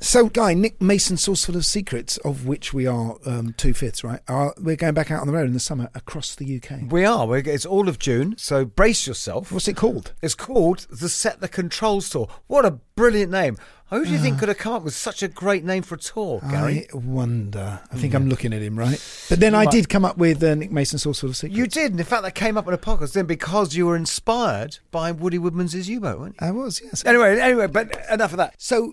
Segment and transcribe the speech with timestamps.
[0.00, 4.20] So, Guy, Nick Mason, Saucerful of Secrets, of which we are um, two fifths, right?
[4.28, 6.82] Are, we're going back out on the road in the summer across the UK.
[6.92, 7.26] We are.
[7.26, 9.50] We're, it's all of June, so brace yourself.
[9.50, 10.12] What's it called?
[10.22, 12.28] It's called the Set the Controls Tour.
[12.46, 13.56] What a brilliant name!
[13.90, 15.98] Who do you think could have come up with such a great name for a
[15.98, 16.86] tour, Gary?
[16.92, 17.80] I wonder.
[17.90, 19.02] I think I'm looking at him, right?
[19.30, 19.70] But then I Right.
[19.72, 21.56] did come up with uh, Nick Mason, Saucerful of Secrets.
[21.56, 23.96] You did, and in fact, that came up in a podcast then because you were
[23.96, 26.46] inspired by Woody Woodmansey's U-Boat, weren't you?
[26.46, 27.02] I was, yes.
[27.06, 28.54] Anyway, anyway, but enough of that.
[28.58, 28.92] So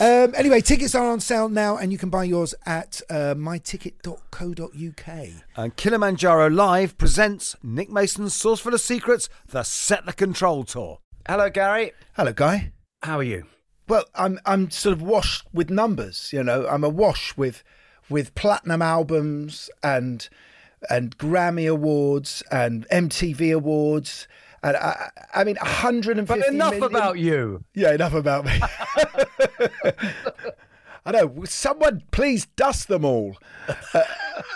[0.00, 5.28] um, anyway, tickets are on sale now, and you can buy yours at uh, myticket.co.uk.
[5.56, 11.00] And Kilimanjaro Live presents Nick Mason's Saucerful of Secrets, the Set the Control Tour.
[11.26, 11.92] Hello, Gary.
[12.14, 12.72] Hello, Guy.
[13.02, 13.46] How are you?
[13.88, 16.30] Well, I'm I'm sort of washed with numbers.
[16.32, 17.64] You know, I'm awash with
[18.08, 20.28] with platinum albums and
[20.88, 24.28] and Grammy awards and MTV awards.
[24.62, 27.64] And I, I mean, 150 But enough million- about you.
[27.74, 28.60] Yeah, enough about me.
[31.06, 31.44] I know.
[31.44, 33.36] Someone please dust them all.
[33.94, 34.02] Uh,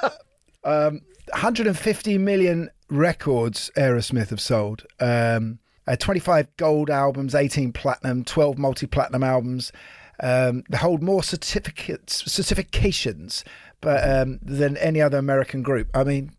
[0.65, 1.00] um,
[1.31, 4.84] 150 million records Aerosmith have sold.
[5.00, 9.72] Um, uh, 25 gold albums, 18 platinum, 12 multi-platinum albums.
[10.21, 13.43] Um, they hold more certificates, certifications,
[13.81, 15.88] but um, than any other American group.
[15.94, 16.32] I mean,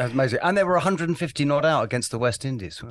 [0.00, 0.38] That's amazing.
[0.42, 2.82] And they were 150 not out against the West Indies.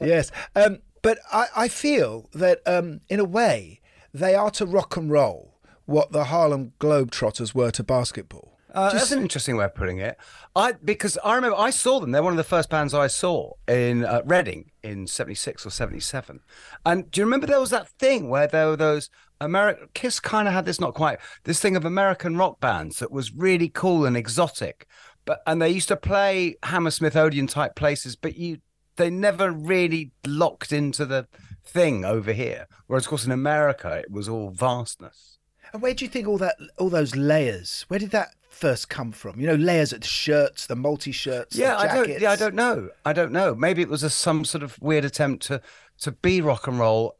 [0.00, 0.30] yes.
[0.54, 3.80] Um, but I, I feel that um, in a way
[4.12, 8.53] they are to rock and roll what the Harlem Globetrotters were to basketball.
[8.74, 10.18] Uh, that's an interesting way of putting it.
[10.56, 12.10] I because I remember I saw them.
[12.10, 16.40] They're one of the first bands I saw in uh, Reading in '76 or '77.
[16.84, 20.48] And do you remember there was that thing where there were those American Kiss kind
[20.48, 24.04] of had this not quite this thing of American rock bands that was really cool
[24.04, 24.88] and exotic,
[25.24, 28.58] but and they used to play Hammersmith Odeon type places, but you
[28.96, 31.28] they never really locked into the
[31.64, 32.66] thing over here.
[32.88, 35.38] Whereas of course in America it was all vastness.
[35.72, 37.84] And where do you think all that, all those layers?
[37.88, 39.38] Where did that first come from?
[39.40, 42.20] You know, layers of the shirts, the multi-shirts, Yeah, the I don't.
[42.20, 42.88] Yeah, I don't know.
[43.04, 43.54] I don't know.
[43.54, 45.60] Maybe it was a, some sort of weird attempt to
[45.98, 47.16] to be rock and roll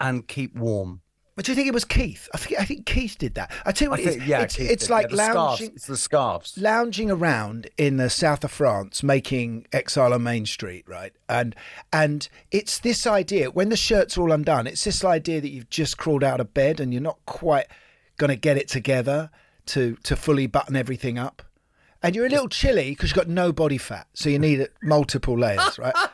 [0.00, 1.02] and keep warm.
[1.36, 2.28] But do you think it was Keith?
[2.34, 3.52] I think I think Keith did that.
[3.64, 4.14] I tell you what, I it is.
[4.16, 4.90] think, yeah, it's, Keith it's did.
[4.92, 5.36] like Yeah, the scarves.
[5.36, 5.70] lounging.
[5.76, 6.58] It's the scarves.
[6.58, 11.12] lounging around in the south of France making Exile on Main Street, right?
[11.28, 11.54] And
[11.92, 15.70] and it's this idea when the shirts are all undone, it's this idea that you've
[15.70, 17.66] just crawled out of bed and you're not quite
[18.16, 19.30] going to get it together
[19.68, 21.42] to to fully button everything up.
[22.02, 24.66] And you're a little chilly because you've got no body fat, so you need uh,
[24.82, 25.94] multiple layers, right?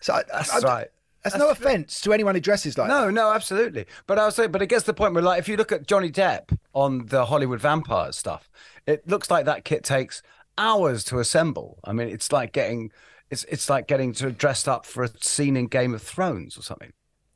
[0.00, 0.88] So I- That's I- right.
[1.24, 3.12] That's, no offence to anyone who dresses like No, that.
[3.12, 3.86] no, absolutely.
[4.06, 5.86] But I was saying, but it gets the point where, like, if you look at
[5.88, 8.48] Johnny Depp on the Hollywood vampire stuff,
[8.86, 10.22] it looks like that kit takes
[10.56, 11.80] hours to assemble.
[11.82, 12.92] I mean, it's like getting,
[13.30, 16.62] it's it's like getting to dressed up for a scene in Game of Thrones or
[16.62, 16.92] something.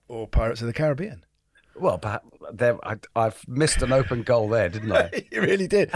[0.07, 1.25] Or Pirates of the Caribbean.
[1.83, 5.11] Well, perhaps there, I, I've missed an open goal there, didn't I?
[5.33, 5.91] you really did.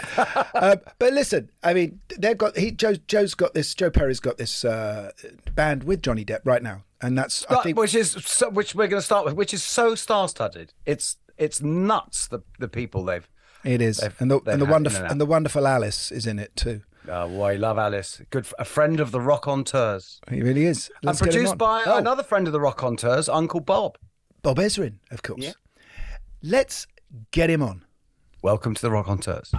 [0.55, 3.75] um, but listen, I mean, they've got he Joe Joe's got this.
[3.75, 5.13] Joe Perry's got this uh,
[5.55, 8.89] band with Johnny Depp right now, and that's I think which is so, which we're
[8.89, 10.73] going to start with, which is so star-studded.
[10.85, 13.29] It's it's nuts the the people they've.
[13.65, 16.39] it is, they've- and the and the wonderful and and the wonderful Alice is in
[16.39, 16.83] it too.
[17.07, 18.21] Boy, I love Alice.
[18.31, 20.91] Good, f- a friend of the Rockonteurs, He really is.
[21.05, 23.97] Let's and produced by Oh, another friend of the Rockonteurs, Uncle Bob.
[24.43, 25.41] Bob Ezrin, of course.
[25.45, 25.53] Yeah.
[26.43, 26.87] Let's
[27.31, 27.85] get him on.
[28.43, 29.55] Welcome to the Rockonteurs.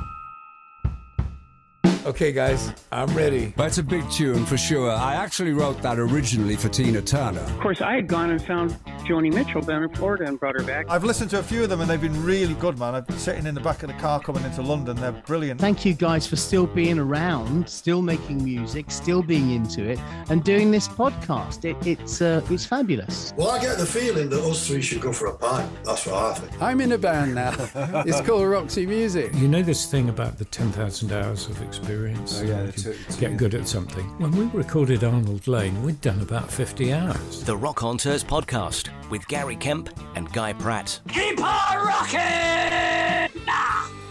[2.08, 3.54] Okay, guys, I'm ready.
[3.58, 4.92] That's a big tune for sure.
[4.92, 7.42] I actually wrote that originally for Tina Turner.
[7.42, 8.72] Of course, I had gone and found
[9.06, 10.86] Joni Mitchell down in Florida and brought her back.
[10.90, 12.96] I've listened to a few of them and they've been really good, man.
[12.96, 14.96] I've been sitting in the back of the car coming into London.
[14.96, 15.60] They're brilliant.
[15.60, 20.00] Thank you guys for still being around, still making music, still being into it,
[20.30, 21.66] and doing this podcast.
[21.66, 23.34] It, it's uh, it's fabulous.
[23.36, 25.70] Well, I get the feeling that us three should go for a pint.
[25.84, 26.62] That's what I think.
[26.62, 27.54] I'm in a band now.
[28.06, 29.34] it's called Roxy Music.
[29.36, 31.97] You know this thing about the 10,000 hours of experience?
[32.06, 34.06] Oh, yeah, You it's- can it's- get good at something.
[34.20, 37.44] When we recorded Arnold Layne, we'd done about 50 hours.
[37.44, 41.00] The Rockonteurs podcast with Gary Kemp and Guy Pratt.
[41.10, 43.42] Keep on rocking!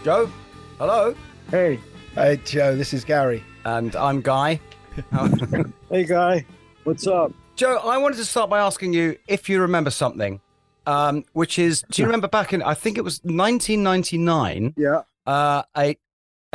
[0.03, 0.29] Joe,
[0.79, 1.15] hello.
[1.49, 1.79] Hey.
[2.13, 3.41] Hey, Joe, this is Gary.
[3.63, 4.59] And I'm Guy.
[5.89, 6.45] Hey, guy.
[6.83, 7.31] What's up?
[7.55, 10.41] Joe, I wanted to start by asking you if you remember something,
[10.85, 15.03] um, which is, do you remember back in, I think it was 1999, Yeah.
[15.25, 15.97] uh, a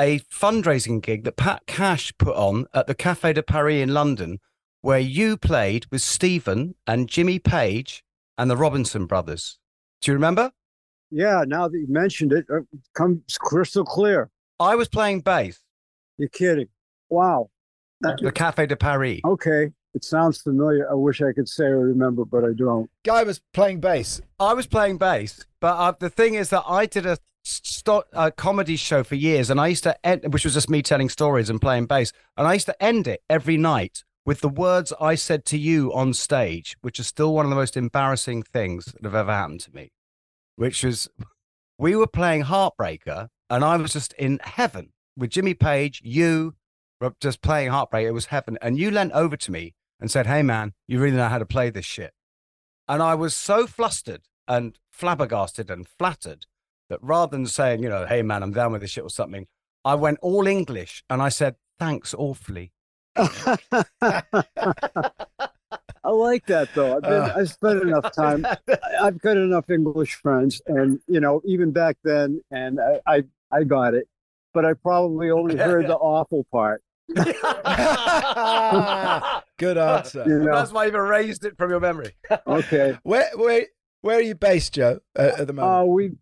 [0.02, 4.40] a fundraising gig that Pat Cash put on at the Café de Paris in London,
[4.80, 8.02] where you played with Stephen and Jimmy Page
[8.36, 9.60] and the Robinson brothers.
[10.00, 10.50] Do you remember?
[11.12, 14.28] Yeah, now that you mentioned it, uh, it comes crystal clear.
[14.58, 15.60] I was playing bass
[16.18, 16.68] You're kidding.
[17.08, 17.50] Wow.
[18.00, 19.20] the Café de Paris.
[19.24, 19.70] Okay.
[19.94, 20.90] It sounds familiar.
[20.90, 22.90] I wish I could say I remember, but I don't.
[23.04, 24.20] Guy was playing bass.
[24.40, 28.30] I was playing bass, but uh, the thing is that I did a sto- a
[28.30, 31.50] comedy show for years, and I used to end, which was just me telling stories
[31.50, 35.14] and playing bass, and I used to end it every night with the words I
[35.14, 39.04] said to you on stage, which is still one of the most embarrassing things that
[39.04, 39.90] have ever happened to me.
[40.56, 41.08] Which was,
[41.76, 46.54] we were playing Heartbreaker, and I was just in heaven with Jimmy Page, you,
[47.00, 48.06] were just playing Heartbreaker.
[48.06, 51.16] It was heaven, and you leant over to me and said, "Hey, man, you really
[51.16, 52.12] know how to play this shit."
[52.88, 56.44] And I was so flustered and flabbergasted and flattered
[56.90, 59.46] that rather than saying, you know, hey man, I'm down with this shit or something,
[59.84, 62.72] I went all English and I said, thanks awfully.
[66.04, 66.96] I like that though.
[66.96, 67.34] I've been, Uh.
[67.36, 68.44] I've spent enough time.
[68.44, 68.56] I-
[69.00, 73.22] I've got enough English friends, and you know, even back then, and I, I,
[73.52, 74.08] I got it,
[74.52, 76.82] but I probably only heard the awful part.
[79.58, 80.24] Good answer.
[80.26, 82.14] You know, That's why you've erased it from your memory.
[82.46, 82.98] okay.
[83.04, 83.66] Where, where,
[84.00, 85.82] where are you based, Joe, uh, at the moment?
[85.82, 86.12] Uh, we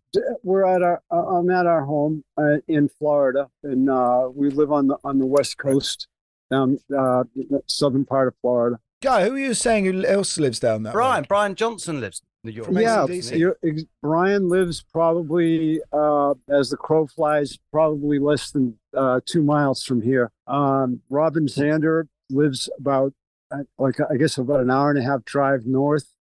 [0.43, 4.71] we're at our uh, I'm at our home uh, in Florida, and uh, we live
[4.71, 6.07] on the on the west coast,
[6.51, 8.77] down uh, the southern part of Florida.
[9.01, 11.27] Guy, who are you saying who else lives down that Brian, way?
[11.27, 12.69] Brian Johnson lives in New York.
[12.71, 13.37] Yeah, AC/DC.
[13.39, 13.57] you're,
[14.01, 20.01] Brian lives probably uh, as the crow flies, probably less than uh, two miles from
[20.01, 20.31] here.
[20.47, 23.13] Um, Robin Zander lives about
[23.51, 26.13] uh, like I guess about an hour and a half drive north,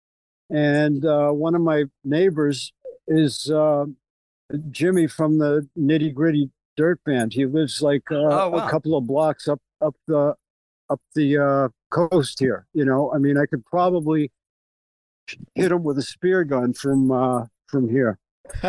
[0.50, 2.74] and uh, one of my neighbors
[3.08, 3.86] is uh,
[4.72, 7.34] Jimmy from the Nitty Gritty Dirt Band.
[7.34, 8.68] He lives like uh, Oh, wow.
[8.68, 10.36] a couple of blocks up up the
[10.90, 12.66] up the uh, coast here.
[12.74, 14.32] You know, I mean, I could probably
[15.56, 18.18] hit him with a spear gun from uh, from here.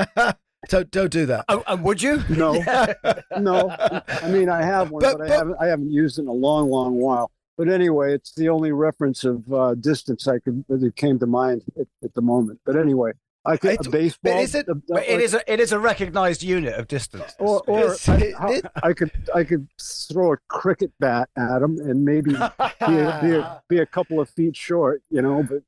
[0.69, 1.45] don't, don't do that.
[1.49, 2.23] Oh, and would you?
[2.29, 2.53] No,
[3.39, 3.71] no.
[3.71, 5.57] I mean, I have one, But- but, but- I haven't.
[5.61, 7.31] I haven't used it in a long, long while.
[7.57, 11.62] But anyway, it's the only reference of uh, distance I could that came to mind
[11.79, 12.59] at, at the moment.
[12.65, 13.13] But anyway,
[13.45, 14.33] I could It's- a baseball.
[14.35, 17.35] but is it- a- But it is a it is a recognized unit of distance.
[17.39, 19.67] or, or It's- I, it- how- it- I could I could
[20.09, 24.21] throw a cricket bat at him and maybe be a, be, a, be a couple
[24.21, 25.43] of feet short, you know.
[25.43, 25.63] But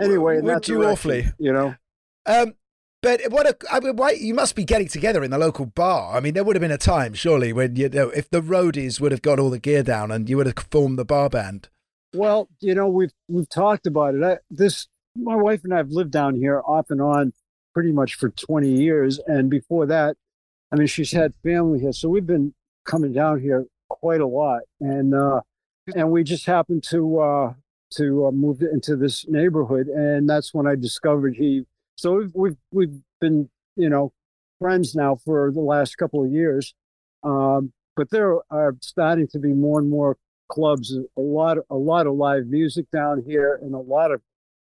[0.00, 1.26] anyway, in Would that you direction, awfully?
[1.38, 1.74] you know.
[2.26, 2.54] Um,
[3.02, 6.16] but what a, I mean, why, you must be getting together in the local bar.
[6.16, 9.00] I mean, there would have been a time, surely, when you know, if the roadies
[9.00, 11.68] would have got all the gear down and you would have formed the bar band.
[12.14, 14.22] Well, you know, we've we've talked about it.
[14.24, 17.32] I, this my wife and I have lived down here off and on
[17.74, 20.16] pretty much for 20 years and before that,
[20.72, 22.54] I mean, she's had family here, so we've been
[22.84, 25.40] coming down here quite a lot and uh
[25.94, 27.54] and we just happened to uh
[27.92, 31.64] to uh, move into this neighborhood and that's when I discovered he
[31.96, 34.12] so we've we've, we've been, you know,
[34.58, 36.74] friends now for the last couple of years.
[37.22, 42.06] Um but there are starting to be more and more clubs a lot a lot
[42.06, 44.20] of live music down here and a lot of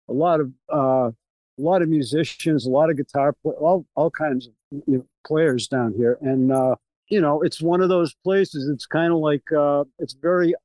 [0.07, 4.47] a lot of uh a lot of musicians a lot of guitar all all kinds
[4.47, 4.53] of
[4.87, 6.75] you know, players down here and uh
[7.09, 10.55] you know it's one of those places it's kind of like uh it's very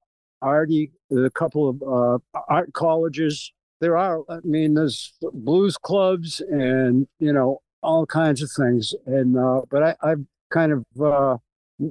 [0.45, 0.91] arty
[1.27, 7.33] a couple of uh art colleges there are i mean there's blues clubs and you
[7.33, 11.37] know all kinds of things and uh but i i've kind of uh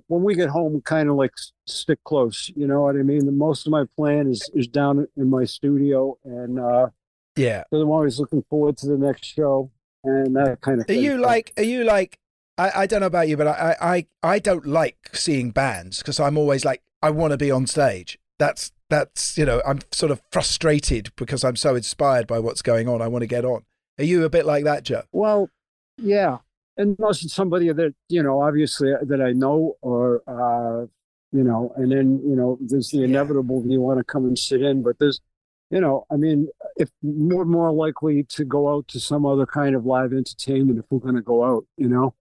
[0.08, 1.34] when we get home, kind of like
[1.68, 2.50] stick close.
[2.56, 3.26] You know what I mean?
[3.26, 6.88] The most of my plan is is down in my studio, and uh,
[7.36, 7.64] Yeah.
[7.70, 9.70] so I'm always looking forward to the next show
[10.06, 11.04] and that kind of Are thing.
[11.04, 11.52] you like?
[11.58, 12.18] Are you like?
[12.58, 16.18] I, I don't know about you, but I I I don't like seeing bands because
[16.18, 18.18] I'm always like I want to be on stage.
[18.44, 22.90] That's that's you know I'm sort of frustrated because I'm so inspired by what's going
[22.90, 23.02] on.
[23.02, 23.64] I want to get on.
[23.98, 25.04] Are you a bit like that, Joe?
[25.14, 25.50] Well,
[25.98, 26.40] yeah,
[26.76, 30.88] And unless it's somebody that you know, obviously uh, that I know, or uh,
[31.32, 34.62] you know, and then you know, there's the inevitable you want to come and sit
[34.62, 35.22] in, but there's,
[35.70, 39.74] you know, I mean, if we're more likely to go out to some other kind
[39.74, 42.14] of live entertainment if we're going to go out, you know.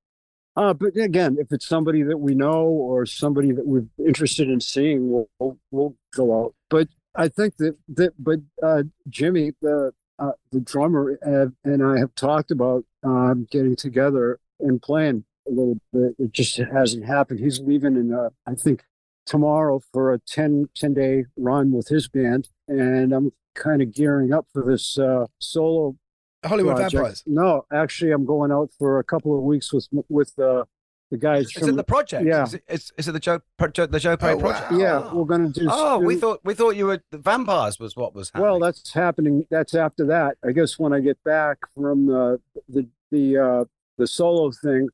[0.54, 4.60] Uh, but again, if it's somebody that we know or somebody that we're interested in
[4.60, 6.54] seeing, we'll we'll, we'll go out.
[6.68, 11.98] But I think that that, but uh, Jimmy, the uh, the drummer, uh, and I
[11.98, 16.14] have talked about um, getting together and playing a little bit.
[16.18, 17.40] It just hasn't happened.
[17.40, 18.84] He's leaving in, uh, I think,
[19.26, 24.32] tomorrow for a 10, 10 day run with his band, and I'm kind of gearing
[24.32, 25.96] up for this uh, solo.
[26.44, 26.92] Hollywood project.
[26.94, 27.22] Vampires.
[27.26, 30.64] No, actually, I'm going out for a couple of weeks with with uh,
[31.10, 31.46] the guys.
[31.46, 32.24] Is from, it the project?
[32.26, 34.72] Yeah, Is it, is, is it the Joe pro- Joe- the Joe Perry project?
[34.72, 35.12] yeah.
[35.12, 35.68] We're going to do.
[35.70, 38.42] Oh, we thought we thought you were the vampires was what was happening.
[38.50, 39.46] Well, that's happening.
[39.50, 40.36] That's after that.
[40.44, 43.64] I guess when I get back from the the the uh,
[43.98, 44.88] the solo thing,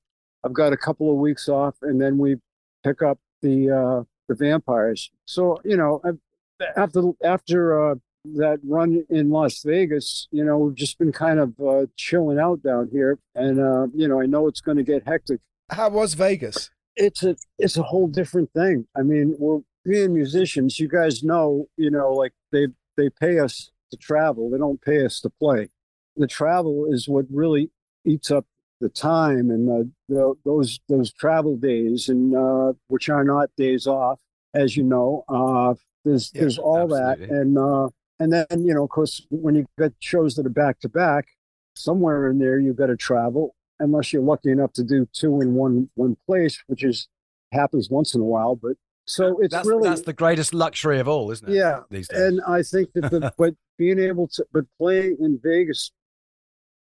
[0.45, 2.37] I've got a couple of weeks off, and then we
[2.85, 5.11] pick up the uh, the vampires.
[5.27, 6.11] So you know, I-
[6.77, 7.95] after after uh,
[8.25, 12.63] that run in Las Vegas, you know, we've just been kind of uh, chilling out
[12.63, 15.41] down here, and uh, you know, I know it's going to get hectic.
[15.71, 16.71] How was Vegas?
[16.97, 18.87] It's a it's a whole different thing.
[18.97, 20.79] I mean, we're being musicians.
[20.79, 24.51] You guys know, you know, like they they pay us to travel.
[24.51, 25.69] They don't pay us to play.
[26.17, 27.71] The travel is what really
[28.05, 28.47] eats up
[28.81, 33.87] the time and the, the those those travel days, and uh, which are not days
[33.87, 34.19] off,
[34.55, 35.25] as you know.
[35.29, 39.55] Uh, there's Yeah, there's all that, and uh, and then you know, of course, when
[39.55, 41.29] you get shows that are back to back,
[41.75, 45.55] somewhere in there you've got to travel, unless you're lucky enough to do two in
[45.55, 47.09] one one place, which is
[47.53, 48.57] happens once in a while.
[48.57, 48.73] But
[49.07, 51.55] so it's that's, really that's the greatest luxury of all, isn't it?
[51.55, 52.21] yeah, These days.
[52.21, 55.93] and I think that the, but being able to but playing in Vegas,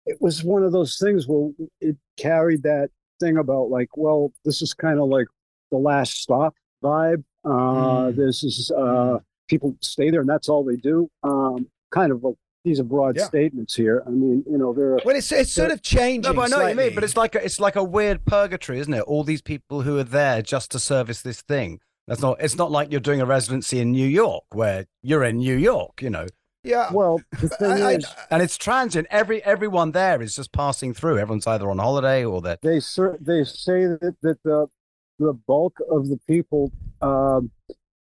[0.07, 4.62] it was one of those things where it carried that thing about like, well, this
[4.62, 5.27] is kind of like
[5.71, 7.25] the last stop vibe.
[7.45, 7.49] Uh,
[8.12, 8.17] Mm.
[8.17, 9.19] This is uh,
[9.53, 11.09] people stay there and that's all they do.
[11.23, 13.25] Um, kind of like these are broad Yeah.
[13.25, 14.03] statements here.
[14.07, 16.31] I mean, you know, they're Well, it's it's sort of changing.
[16.31, 16.95] No, but I know what you mean.
[16.95, 19.03] But it's like a, it's like a weird purgatory, isn't it?
[19.03, 21.81] All these people who are there just to service this thing.
[22.09, 22.41] That's not.
[22.41, 26.01] It's not like you're doing a residency in New York where you're in New York,
[26.03, 26.27] you know.
[26.65, 26.89] yeah.
[26.93, 29.07] well, the thing I- I- And it's transient.
[29.11, 31.19] Every everyone there is just passing through.
[31.19, 34.67] Everyone's either on holiday or they're they cer- they say that that the
[35.19, 37.51] the bulk of the people um,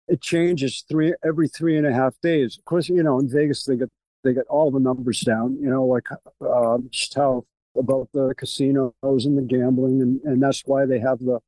[0.08, 2.56] it changes three every three and a half days.
[2.58, 3.90] Of course, you know in Vegas they get
[4.24, 5.56] they get all the numbers down.
[5.60, 6.08] You know, like
[6.40, 7.44] um, just how
[7.76, 11.40] about the casinos and the gambling, and and that's why they have the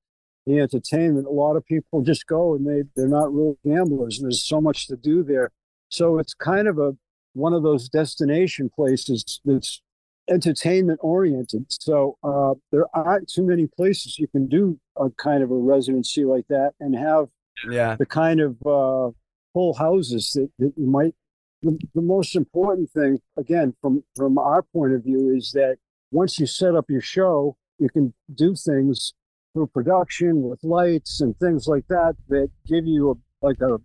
[0.47, 1.27] the entertainment.
[1.27, 4.61] A lot of people just go and they they're not real gamblers, and there's so
[4.61, 5.51] much to do there.
[5.91, 6.97] So it's kind of a
[7.35, 9.81] one of those destination places that's
[10.29, 11.67] entertainment oriented.
[11.71, 16.25] So uh, there aren't too many places you can do a kind of a residency
[16.25, 17.29] like that and have
[17.71, 17.97] yeah.
[17.97, 19.11] the kind of uh,
[19.53, 21.15] full houses that, that you might.
[21.63, 25.79] The, the most important thing, again, from from our point of view, is that
[26.13, 29.13] once you set up your show, you can do things
[29.53, 33.79] through production with lights and things like that that give you a like a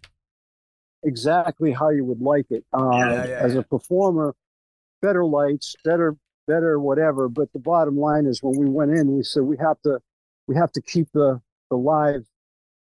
[1.03, 2.63] exactly how you would like it.
[2.73, 3.61] Uh, Yeah, yeah, as yeah.
[3.61, 4.35] a performer,
[5.01, 6.15] better lights, better
[6.47, 7.29] better whatever.
[7.29, 9.99] But the bottom line is, when we went in, we said we have to
[10.47, 12.25] we have to keep the the live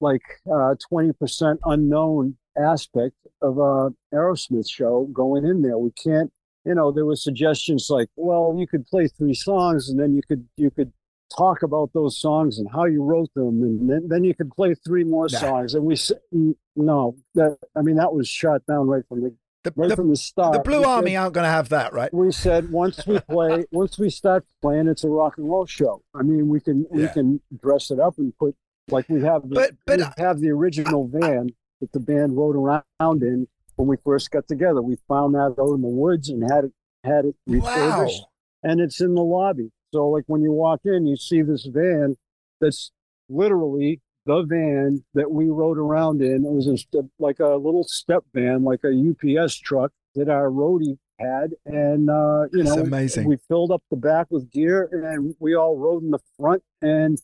[0.00, 5.78] like uh, twenty percent unknown aspect of a Aerosmith show going in there.
[5.78, 6.32] We can't,
[6.64, 10.22] you know, there were suggestions like, well, you could play three songs and then you
[10.26, 10.92] could you could
[11.36, 14.74] talk about those songs and how you wrote them, and then, then you could play
[14.74, 15.38] three more Nah.
[15.38, 15.74] songs.
[15.74, 19.34] And we said, "Mm, no, that I mean that was shot down right from the
[19.62, 20.54] the, right the, from the start.
[20.54, 22.12] the Blue We said- Army aren't going to have that, right?
[22.14, 26.02] we said once we play once we start playing it's a rock and roll show
[26.14, 28.56] i mean we can we can dress it up and put
[28.92, 32.36] like we have the, But- but we I- have the original van that the band
[32.36, 34.82] rode around in when we first got together.
[34.82, 36.72] We found that out in the woods and had it
[37.04, 37.54] had it Wow.
[37.64, 38.24] refurbished
[38.62, 39.70] and it's in the lobby.
[39.94, 42.16] So like when you walk in you see this van
[42.60, 42.92] that's
[43.30, 46.44] literally the van that we rode around in.
[46.44, 50.98] It was a, like a little step van like a ups truck that our roadie
[51.18, 51.52] had.
[51.64, 53.26] And uh you That's know amazing.
[53.26, 56.62] we filled up the back with gear and we all rode in the front.
[56.82, 57.18] And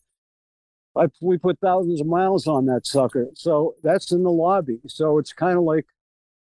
[0.97, 5.17] I, we put thousands of miles on that sucker so that's in the lobby so
[5.17, 5.85] it's kind of like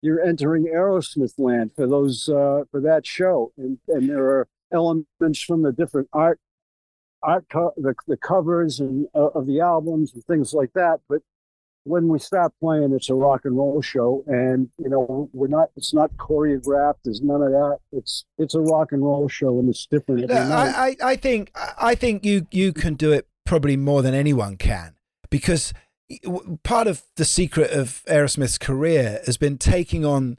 [0.03, 5.43] you're entering aerosmith land for those uh for that show and and there are elements
[5.43, 6.41] from the different art
[7.23, 11.21] art co- the, the covers and uh, of the albums and things like that but
[11.85, 15.69] when we start playing, it's a rock and roll show, and you know we're not.
[15.77, 16.97] It's not choreographed.
[17.05, 17.79] There's none of that.
[17.93, 20.25] It's it's a rock and roll show, and it's different.
[20.25, 20.75] every No, night.
[20.75, 24.57] I, I, I think I think you you can do it probably more than anyone
[24.57, 24.95] can
[25.31, 25.73] because
[26.63, 30.39] part of the secret of Aerosmith's career has been taking on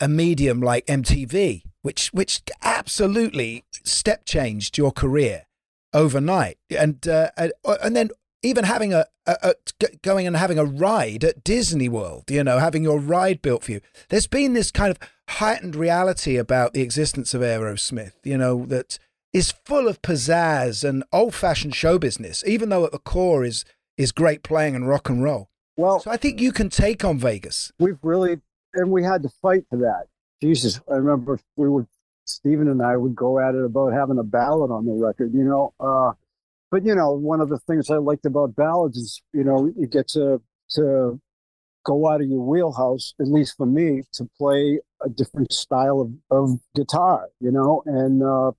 [0.00, 5.46] a medium like MTV, which which absolutely step changed your career
[5.92, 7.52] overnight, and uh, and,
[7.82, 8.10] and then
[8.42, 9.54] even having a, a, a
[10.02, 13.72] going and having a ride at Disney World, you know, having your ride built for
[13.72, 13.80] you.
[14.08, 18.98] There's been this kind of heightened reality about the existence of Aerosmith, you know, that
[19.36, 23.66] is full of pizzazz and old-fashioned show business, even though at the core is
[23.98, 25.50] is great playing and rock and roll.
[25.76, 27.70] Well, so I think you can take on Vegas.
[27.78, 28.40] We've really,
[28.72, 30.04] and we had to fight for that.
[30.42, 31.86] Jesus, I remember we would,
[32.24, 35.44] Stephen and I would go at it about having a ballad on the record, you
[35.44, 35.74] know.
[35.78, 36.12] Uh,
[36.70, 39.86] but you know, one of the things I liked about ballads is, you know, you
[39.86, 40.40] get to
[40.70, 41.20] to
[41.84, 46.10] go out of your wheelhouse, at least for me, to play a different style of,
[46.36, 48.50] of guitar, you know, and uh,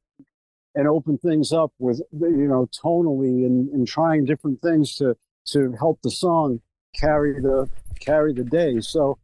[0.77, 5.73] and open things up with you know tonally and, and trying different things to to
[5.79, 6.61] help the song
[6.95, 7.67] carry the
[7.99, 8.79] carry the day.
[8.79, 9.17] So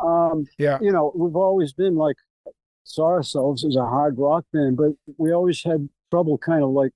[0.00, 2.16] um yeah, you know, we've always been like
[2.82, 6.90] saw ourselves as a hard rock band, but we always had trouble kind of like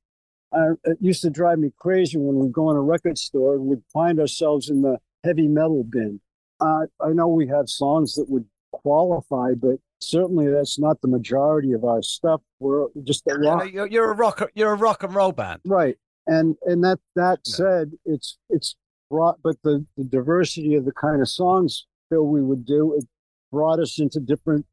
[0.52, 3.66] uh, it used to drive me crazy when we'd go in a record store and
[3.66, 6.20] we'd find ourselves in the heavy metal bin.
[6.60, 11.72] Uh, I know we have songs that would qualify, but certainly that's not the majority
[11.72, 12.40] of our stuff.
[12.58, 14.50] We're just a rock, you're, you're a rock.
[14.54, 15.60] You're a rock and roll band.
[15.64, 15.96] right?
[16.26, 18.76] And and that that said, it's it's
[19.10, 23.04] brought, but the the diversity of the kind of songs that we would do it
[23.50, 24.66] brought us into different.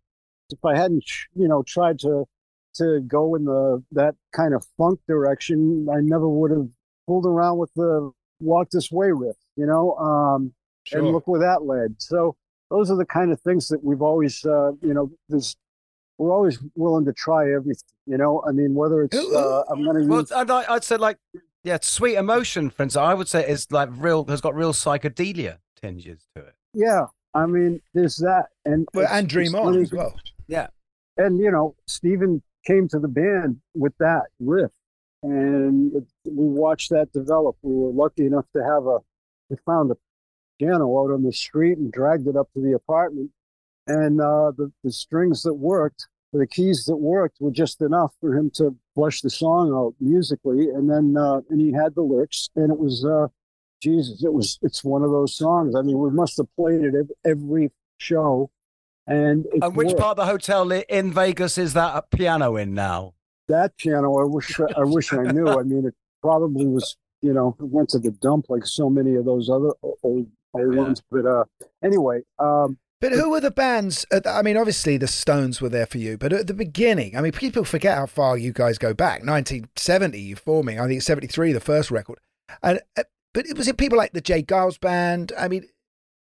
[0.49, 1.03] If I hadn't,
[1.35, 2.25] you know, tried to
[2.75, 6.67] to go in the that kind of funk direction, I never would have
[7.05, 9.93] fooled around with the "Walk This Way" riff, you know.
[9.95, 11.01] Um, Sure.
[11.01, 11.95] And look where that led.
[11.97, 12.37] So
[12.69, 15.55] those are the kind of things that we've always, uh, you know, there's
[16.17, 17.83] we're always willing to try everything.
[18.05, 20.97] You know, I mean, whether it's uh, I'm going to Well, use I'd, I'd say
[20.97, 21.17] like
[21.63, 23.01] yeah, sweet emotion, for instance.
[23.01, 26.55] I would say is like real has got real psychedelia tinges to it.
[26.73, 27.05] yeah.
[27.33, 30.19] I mean, there's that, and Well, and Dream On as well.
[30.47, 30.67] Yeah.
[31.17, 34.71] and you know Stephen came to the band with that riff
[35.23, 38.97] and we watched that develop we were lucky enough to have a
[39.49, 39.95] we found a
[40.59, 43.29] piano out on the street and dragged it up to the apartment
[43.87, 48.35] and uh, the, the strings that worked the keys that worked were just enough for
[48.35, 52.49] him to flush the song out musically and then uh, and he had the lyrics
[52.55, 53.27] and it was uh
[53.81, 57.07] jesus it was it's one of those songs i mean we must have played it
[57.25, 58.49] every show
[59.07, 59.99] and And which worked.
[59.99, 63.13] part of the hotel in Vegas is that a piano in now?
[63.47, 67.55] that piano i wish i wish i knew i mean it probably was you know
[67.59, 71.01] it went to the dump like so many of those other o- old old ones
[71.11, 71.43] but uh
[71.83, 74.07] anyway um But who were the bands?
[74.11, 77.15] At the, I mean, obviously the Stones were there for you, but at the beginning,
[77.15, 79.19] I mean, people forget how far you guys go back.
[79.19, 80.79] 1970, you forming.
[80.79, 82.17] I think 73, the first record.
[82.63, 83.03] And uh,
[83.35, 84.41] but it was it people like the J.
[84.41, 85.31] Geils band.
[85.37, 85.65] I mean,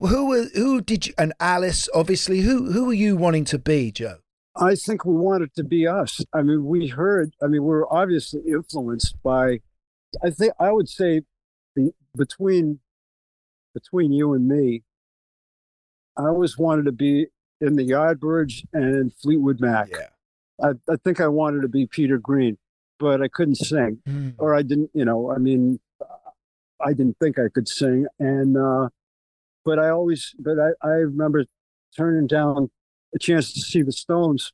[0.01, 1.89] who were who did you and Alice?
[1.95, 4.17] Obviously, who who were you wanting to be, Joe?
[4.55, 7.91] i think we wanted to be us i mean we heard i mean we were
[7.93, 9.59] obviously influenced by
[10.23, 11.21] i think i would say
[11.75, 12.79] the between
[13.73, 14.83] between you and me
[16.17, 17.27] i always wanted to be
[17.61, 20.07] in the yardbirds and fleetwood mac Yeah.
[20.63, 22.55] I, I think I wanted to be Peter Green,
[22.99, 24.35] but I couldn't sing, Mm.
[24.37, 25.79] or I didn't, you know, I mean,
[26.79, 28.05] I didn't think I could sing.
[28.19, 28.89] And, uh,
[29.65, 31.45] but I always, but I, I remember
[31.97, 32.69] turning down
[33.15, 34.53] a chance to see the Stones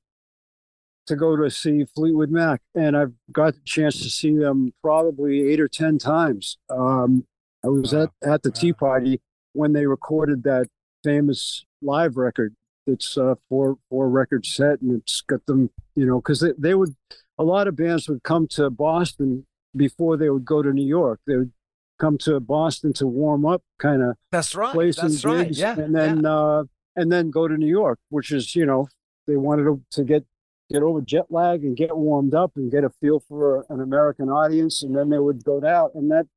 [1.08, 2.62] to go to see Fleetwood Mac.
[2.74, 6.58] And I've got the chance to see them probably eight or 10 times.
[6.70, 7.26] Um,
[7.68, 9.20] I was at, at the Tea Party
[9.52, 10.68] when they recorded that
[11.04, 12.56] famous live record.
[12.86, 16.74] It's a four four record set, and it's got them, you know, because they, they
[16.74, 16.96] would
[17.38, 21.20] a lot of bands would come to Boston before they would go to New York.
[21.28, 21.52] They would
[22.00, 24.74] come to Boston to warm up, kind of That's right.
[24.74, 25.52] play some That's right.
[25.52, 25.78] Yeah.
[25.78, 26.64] and then uh,
[26.96, 28.88] and then go to New York, which is you know
[29.28, 30.24] they wanted to, to get
[30.70, 34.30] get over jet lag and get warmed up and get a feel for an American
[34.30, 36.28] audience, and then they would go out and that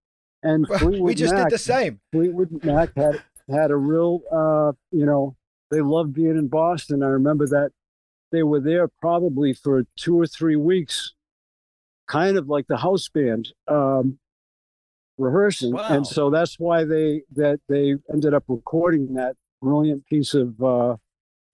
[0.43, 2.01] and Fleetwood we just Mac, did the same.
[2.13, 5.37] Fleetwood Mac had had a real, uh, you know,
[5.71, 7.03] they loved being in Boston.
[7.03, 7.71] I remember that
[8.33, 11.15] they were there probably for two or three weeks,
[12.07, 14.19] kind of like the house band, um,
[15.19, 15.73] rehearsing.
[15.73, 15.89] Wow.
[15.89, 20.97] And so that's why they that they ended up recording that brilliant piece of uh,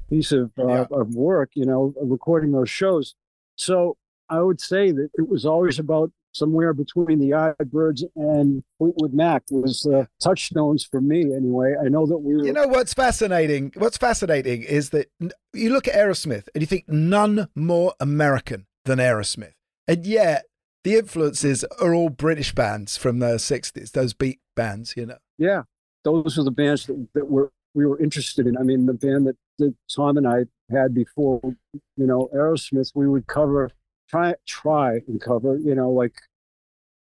[0.08, 0.84] piece of uh, Yeah.
[0.90, 1.50] of work.
[1.54, 3.14] You know, recording those shows.
[3.56, 3.96] So
[4.28, 9.44] I would say that it was always about somewhere between the Yardbirds and Fleetwood Mac
[9.50, 11.74] was uh, touchstones for me anyway.
[11.82, 12.46] I know that we were.
[12.46, 13.72] You know what's fascinating?
[13.76, 15.10] What's fascinating is that
[15.52, 19.54] you look at Aerosmith and you think none more American than Aerosmith,
[19.88, 20.46] and yet
[20.84, 23.92] the influences are all British bands from the '60s.
[23.92, 25.18] Those beat bands, you know.
[25.38, 25.62] yeah,
[26.04, 28.56] those were the bands that, that were we were interested in.
[28.56, 31.40] I mean, the band that, that Tom and I had before,
[31.74, 33.70] you know, Aerosmith, we would cover,
[34.08, 36.14] try, try and cover, you know, like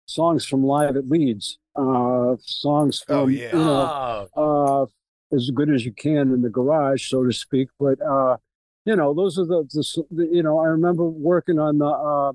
[0.05, 3.51] songs from Live at Leeds, uh, songs from, Oh, yeah.
[3.55, 7.69] you know, uh, as good as you can in the garage, so to speak.
[7.79, 8.37] But, uh,
[8.85, 12.33] you know, those are the, the, the you know, I remember working on the, uh,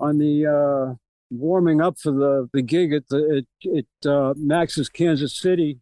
[0.00, 0.94] on the, uh,
[1.30, 5.78] warming up for the, the gig at the, at, at, uh, Max's Kansas City.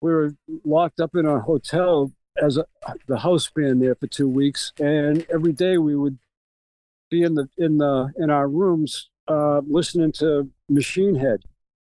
[0.00, 0.34] We were
[0.64, 2.64] locked up in a hotel as a,
[3.06, 4.72] the house band there for two weeks.
[4.78, 6.18] And every day we would
[7.10, 11.40] be in the, in the, in our rooms, uh, listening to Machine Head,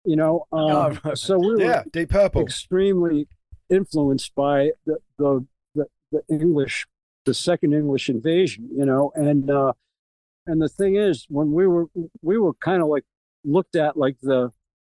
[0.05, 2.43] you know, uh, Oh, so we were yeah, Deep Purple.
[2.43, 3.29] extremely
[3.71, 6.87] influenced by the, the the the English,
[7.25, 9.73] the second English invasion, you know, and uh,
[10.47, 11.87] and the thing is, when we were
[12.21, 13.05] we were kind of like
[13.45, 14.51] looked at like the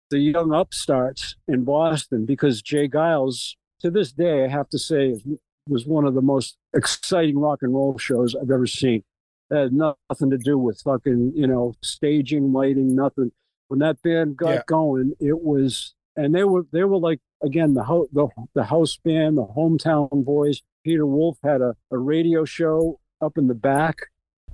[0.10, 2.90] the young upstarts in Boston because J.
[2.90, 5.22] Geils, to this day, I have to say,
[5.70, 9.04] was one of the most exciting rock and roll shows I've ever seen.
[9.52, 13.32] It had nothing to do with fucking, you know, staging, lighting, nothing.
[13.68, 14.62] When that band got Yeah.
[14.66, 18.98] going, it was, and they were, they were like, again, the, ho- the, the house
[19.04, 20.62] band, the hometown boys.
[20.86, 23.98] Peter Wolf had a, a radio show up in the back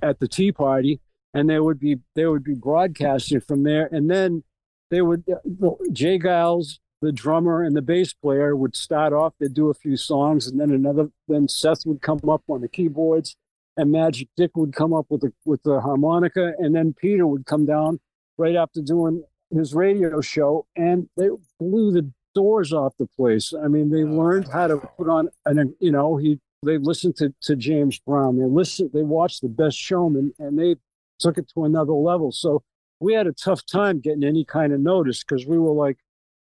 [0.02, 1.00] at the tea party
[1.32, 3.88] and they would be, they would be broadcasting from there.
[3.92, 4.42] And then
[4.90, 6.18] they would, uh, J.
[6.18, 10.48] Geils, the drummer and the bass player would start off, they'd do a few songs
[10.48, 13.36] and then another, then Seth would come up on the keyboards
[13.78, 17.46] and Magic Dick would come up with the with the harmonica, and then Peter would
[17.46, 18.00] come down
[18.36, 23.54] right after doing his radio show, and they blew the doors off the place.
[23.54, 27.16] I mean, they oh, learned how to put on, and you know, he they listened
[27.16, 30.76] to to James Brown, they listened, they watched The Best Showman, and they
[31.20, 32.32] took it to another level.
[32.32, 32.62] So
[33.00, 35.98] we had a tough time getting any kind of notice because we were like,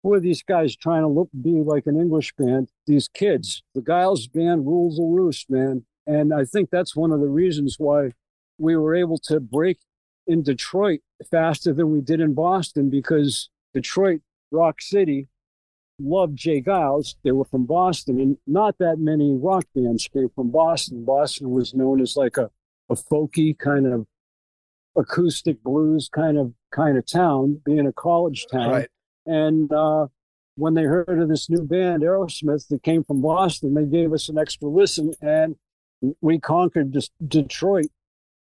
[0.02, 2.68] who are these guys trying to look be like an English band?
[2.86, 5.86] These kids, the Geils band rules the roost, man.
[6.06, 8.12] And I think that's one of the reasons why
[8.58, 9.78] we were able to break
[10.26, 15.28] in Detroit faster than we did in Boston because Detroit, Rock City,
[15.98, 16.60] loved J.
[16.60, 17.14] Geils.
[17.22, 21.04] They were from Boston, and not that many rock bands came from Boston.
[21.04, 22.50] Boston was known as like a,
[22.88, 24.06] a folky kind of
[24.96, 28.70] acoustic blues kind of kind of town, being a college town.
[28.70, 28.88] Right.
[29.26, 30.08] And uh,
[30.56, 34.28] when they heard of this new band, Aerosmith, that came from Boston, they gave us
[34.28, 35.56] an extra listen, and
[36.20, 37.86] we conquered Detroit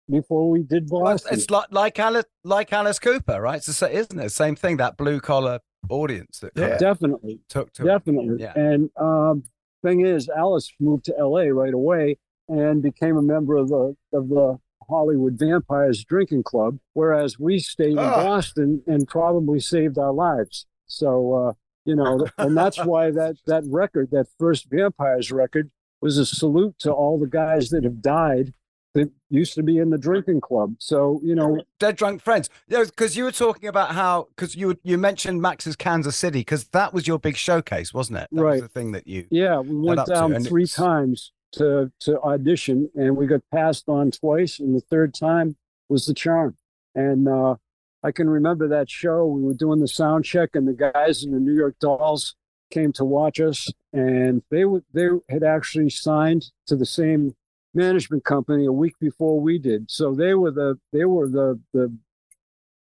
[0.09, 1.35] before we did Boston.
[1.35, 3.57] It's like like Alice like Alice Cooper, right?
[3.57, 4.31] It's the, isn't it?
[4.31, 4.77] Same thing.
[4.79, 8.43] That blue collar audience that of Definitely, took to definitely.
[8.43, 8.53] Yeah.
[8.55, 9.45] And um,
[9.85, 11.53] thing is, Alice moved to L.A.
[11.53, 12.19] right away
[12.49, 17.93] and became a member of the of the Hollywood Vampires Drinking Club, whereas we stayed
[17.93, 18.25] in Ah.
[18.25, 20.67] Boston and probably saved our lives.
[20.87, 21.53] So uh,
[21.85, 25.71] you know, and that's why that that record, that first Vampires record,
[26.01, 28.53] was a salute to all the guys that have died
[28.95, 30.75] that used to be in the drinking club.
[30.79, 32.51] So you know, Dead drunk friends.
[32.69, 36.65] Yeah, because you were talking about how because you you mentioned Max's Kansas City because
[36.69, 38.29] that was your big showcase, wasn't it?
[38.33, 38.53] That Right.
[38.55, 39.27] Was the thing that you.
[39.31, 43.89] Yeah, we went up to, down three times to to audition, and we got passed
[43.89, 45.57] on twice, and the third time
[45.89, 46.57] was the charm.
[46.95, 47.57] And uh,
[48.03, 49.27] I can remember that show.
[49.27, 52.35] We were doing the sound check, and the guys in the New York Dolls
[52.71, 57.35] came to watch us, and they would they had actually signed to the same
[57.75, 59.91] management company a week before we did.
[59.91, 61.97] So they were the they were the the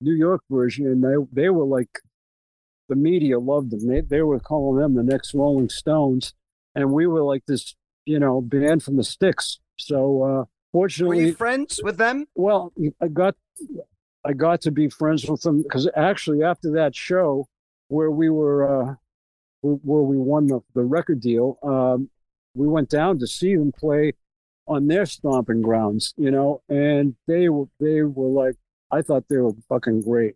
[0.01, 1.99] New York version, and they they were like
[2.89, 3.87] the media loved them.
[3.87, 6.33] They they were calling them the next Rolling Stones,
[6.75, 7.75] and we were like this,
[8.05, 9.59] you know, band from the sticks.
[9.77, 12.27] So uh, Were fortunately, you friends with them?
[12.35, 13.35] well, I got
[14.25, 17.47] I got to be friends with them because actually after that show
[17.87, 18.95] where we were uh,
[19.63, 22.09] where we won the, the record deal, um,
[22.53, 24.13] we went down to see them play
[24.67, 28.55] on their stomping grounds, you know, and they were they were like
[28.91, 30.35] I thought they were fucking great.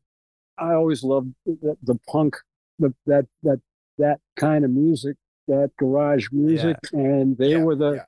[0.58, 2.38] I always loved the, the punk,
[2.80, 3.62] the, that that
[3.98, 8.06] that kind of music, that garage music, and they Yeah, were the yeah,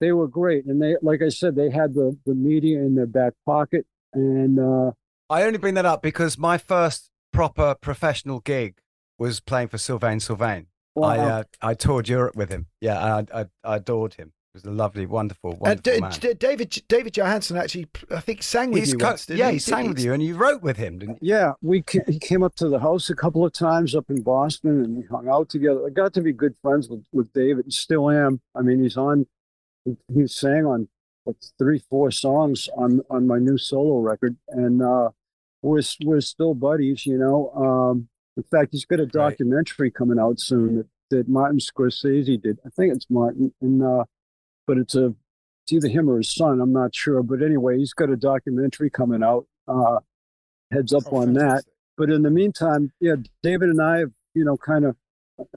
[0.00, 0.66] they were great.
[0.66, 4.58] And they, like I said, they had the the media in their back pocket, and
[4.58, 4.92] uh,
[5.30, 8.78] I only bring that up because my first proper professional gig
[9.18, 10.66] was playing for Sylvain Sylvain.
[11.00, 12.66] I uh, I toured Europe with him.
[12.80, 14.32] Yeah, I, I I adored him.
[14.54, 16.12] It was a lovely, wonderful, Uh, wonderful D- man.
[16.18, 19.26] D- David David Johansen actually, I think, sang with He's you co- once.
[19.26, 19.54] didn't yeah, he?
[19.54, 21.34] he sang with you, and you wrote with him, didn't you?
[21.34, 24.22] Yeah, we ca- he came up to the house a couple of times up in
[24.22, 25.84] Boston, and we hung out together.
[25.86, 28.40] I got to be good friends with with David, and still am.
[28.54, 29.26] I mean, he's on.
[29.84, 30.88] He, he sang on
[31.26, 35.10] like three, four songs on on my new solo record, and uh,
[35.60, 37.04] we're we're still buddies.
[37.04, 41.58] You know, um, in fact, he's got a documentary coming out soon that, that Martin
[41.58, 42.58] Scorsese did.
[42.66, 44.04] I think it's Martin, and uh,
[44.66, 45.14] but it's a
[45.64, 46.60] it's either him or his son.
[46.60, 49.46] I'm not sure, but anyway, he's got a documentary coming out.
[49.66, 49.98] Uh,
[50.70, 51.64] heads up on that.
[51.96, 54.96] But in the meantime, yeah, David and I have, you know, kind of,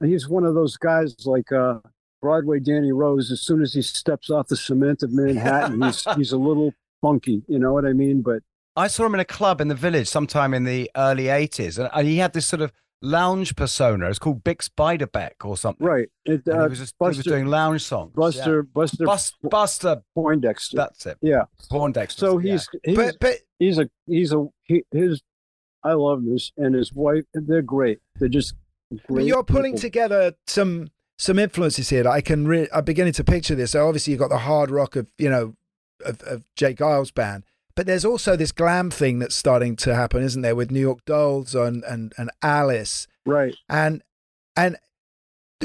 [0.02, 1.78] he's one of those guys like uh,
[2.22, 3.30] Broadway Danny Rose.
[3.30, 7.42] As soon as he steps off the cement of Manhattan, he's he's a little funky.
[7.46, 8.22] You know what I mean?
[8.22, 8.42] But
[8.80, 11.90] I saw him in a club in the village sometime in the early 80s, and,
[11.92, 14.08] and he had this sort of lounge persona.
[14.08, 15.86] It's called Bix Beiderbecke or something.
[15.86, 18.12] right, it, uh, he was just he was Buster, doing lounge songs.
[18.14, 18.72] Buster, yeah.
[18.72, 20.02] Buster, Bus, Buster.
[20.14, 20.76] Poindexter.
[20.78, 21.18] That's it.
[21.20, 21.44] yeah.
[21.70, 22.20] Poindexter.
[22.20, 22.52] So yeah.
[22.52, 25.22] he's he's But but he's a he's a he, his.
[25.82, 27.24] I love this and his wife.
[27.32, 27.98] They're great.
[28.16, 28.54] They're just.
[28.90, 29.80] I mean, Great you're pulling people.
[29.80, 32.46] together some some influences here that I can.
[32.46, 33.72] Re- I'm beginning to picture this.
[33.72, 35.54] So obviously you've got the hard rock of you know
[36.04, 36.74] of, of J.
[36.74, 40.70] Geils band, but there's also this glam thing that's starting to happen, isn't there, with
[40.70, 43.54] New York Dolls and and and Alice right.
[43.68, 44.02] and
[44.56, 44.76] and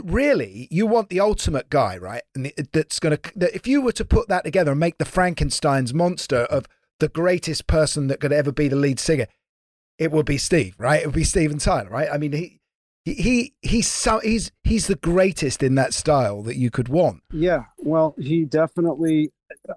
[0.03, 2.23] really you want the ultimate guy, right?
[2.33, 4.97] And the- that's going to that if you were to put that together and make
[4.97, 6.67] the Frankenstein's monster of
[6.99, 9.27] the greatest person that could ever be the lead singer,
[9.97, 11.01] it would be Steve, right?
[11.01, 12.09] It would be Steven Tyler, right?
[12.11, 12.59] I mean, he
[13.03, 17.21] he he he's so he's he's the greatest in that style that you could want.
[17.31, 19.31] Yeah, well, he definitely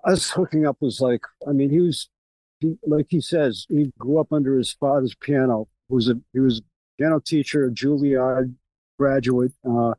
[0.04, 2.08] us hooking up was like I mean he was
[2.60, 5.68] he, like he says he grew up under his father's piano.
[5.88, 6.62] Was a he was a
[6.98, 8.54] piano teacher, a Juilliard
[8.98, 9.94] graduate, uh,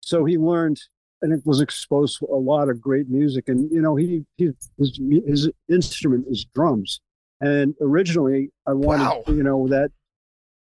[0.00, 0.80] so he learned
[1.22, 3.48] and it was exposed to a lot of great music.
[3.48, 7.00] And you know he he his, his instrument is drums.
[7.40, 9.22] And originally I wanted Wow.
[9.28, 9.90] you know that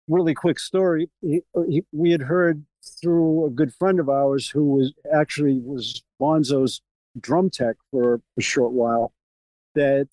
[0.08, 1.10] really quick story.
[1.22, 2.66] He, he, we had heard
[3.02, 6.82] through a good friend of ours who was actually was Bonzo's
[7.20, 9.14] drum tech for a short while
[9.76, 10.08] that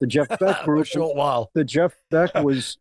[0.00, 1.50] the Jeff Beck short while.
[1.54, 2.78] the Jeff Beck was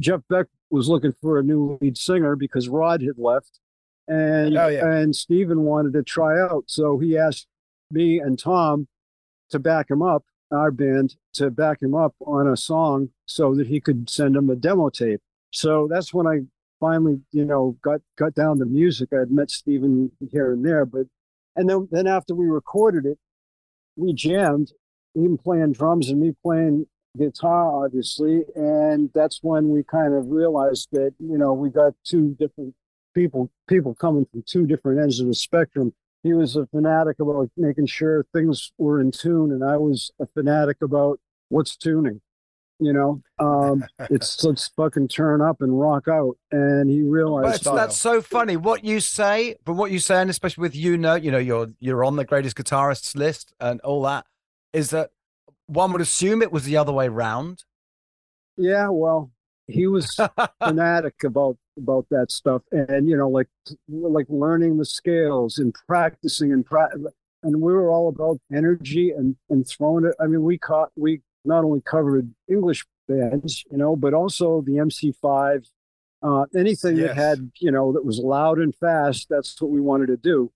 [0.00, 3.60] Jeff Beck was looking for a new lead singer because Rod had left,
[4.08, 4.86] and Oh, yeah.
[4.86, 7.46] and Steven wanted to try out, so he asked
[7.90, 8.88] me and Tom
[9.50, 13.66] to back him up, our band to back him up on a song so that
[13.68, 15.20] he could send him a demo tape.
[15.52, 16.40] So that's when I
[16.80, 19.10] finally, you know, got got down to music.
[19.12, 21.06] I had met Steven here and there, but
[21.54, 23.18] and then then after we recorded it,
[23.96, 24.72] we jammed,
[25.14, 30.88] him playing drums and me playing guitar, obviously, and that's when we kind of realized
[30.92, 32.74] that you know we got two different
[33.14, 35.92] people people coming from two different ends of the spectrum.
[36.22, 40.26] He was a fanatic about making sure things were in tune, and I was a
[40.26, 42.20] fanatic about what's tuning.
[42.80, 46.36] You know, um, it's let's fucking turn up and rock out.
[46.50, 48.56] And he realized it's- that's so funny.
[48.56, 51.68] What you say, from what you say, and especially with you know, you know, you're
[51.78, 54.26] you're on the greatest guitarists list and all that,
[54.74, 55.10] is that
[55.66, 57.64] one would assume it was the other way round.
[58.56, 59.30] Yeah, well,
[59.66, 60.14] he was
[60.62, 63.48] fanatic about about that stuff, and you know, like
[63.88, 66.90] like learning the scales and practicing and pra-
[67.42, 70.14] and we were all about energy and and throwing it.
[70.20, 74.72] I mean, we caught we not only covered English bands, you know, but also the
[74.76, 75.66] MC5,
[76.22, 77.08] uh, anything Yes.
[77.08, 79.28] that had you know that was loud and fast.
[79.30, 80.52] That's what we wanted to do.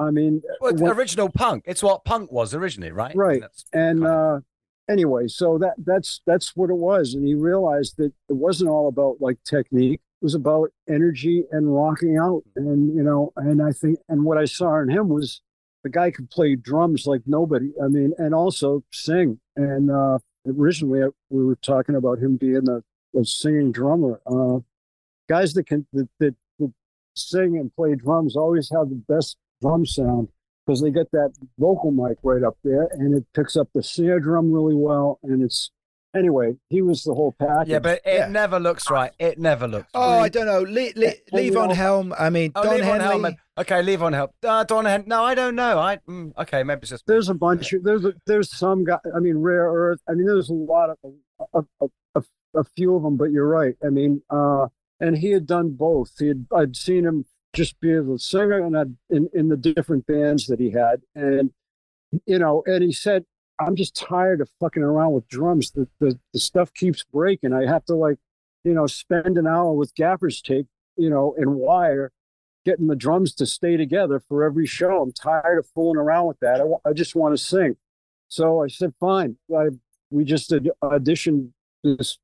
[0.00, 1.64] I mean, Well, when- original punk.
[1.66, 3.14] It's what punk was originally, right?
[3.14, 3.40] right.
[3.42, 4.40] That's and uh
[4.88, 7.14] anyway so that that's that's what it was.
[7.14, 10.00] And he realized that it wasn't all about like technique.
[10.20, 14.36] It was about energy and rocking out and you know and i think and what
[14.36, 15.40] i saw in him was
[15.82, 19.40] the guy could play drums like nobody i mean and also sing.
[19.56, 22.82] And uh originally uh, we were talking about him being a,
[23.18, 24.20] a singing drummer.
[24.26, 24.58] Uh
[25.28, 26.72] guys that can that, that, that
[27.14, 30.28] sing and play drums always have the best drum sound
[30.66, 34.20] because they get that vocal mic right up there and it picks up the snare
[34.20, 35.70] drum really well and it's
[36.14, 38.26] anyway he was the whole package yeah, but it Yeah.
[38.28, 39.12] never looks right.
[39.18, 39.88] It never looks.
[39.94, 40.24] Oh, right.
[40.24, 40.60] I don't know.
[40.62, 42.12] Le- le- And, Levon Helm.
[42.18, 43.22] I mean, Oh, Don Levon Henley.
[43.30, 43.36] Helm.
[43.58, 44.32] Okay, leave on help.
[44.42, 45.04] Uh, Don Hen.
[45.06, 45.78] No, I don't know.
[45.78, 48.98] I mm, okay, maybe it's just there's a bunch of there's a, there's some guy
[49.14, 50.96] i mean rare earth i mean there's a lot of
[51.54, 52.22] a, a, a,
[52.60, 54.66] a few of them but you're right i mean uh
[54.98, 58.76] and he had done both he had i'd seen him just be a singer and
[58.76, 61.50] I'd, in in the different bands that he had and
[62.26, 63.24] you know and he said
[63.60, 67.66] i'm just tired of fucking around with drums the, the the stuff keeps breaking i
[67.66, 68.18] have to like
[68.64, 72.12] you know spend an hour with gaffer's tape you know and wire
[72.64, 75.02] getting the drums to stay together for every show.
[75.02, 76.60] I'm tired of fooling around with that.
[76.60, 77.76] I, I just want to sing.
[78.28, 79.36] So I said, fine.
[79.54, 79.68] I,
[80.10, 81.50] we just ad- auditioned
[81.82, 82.18] this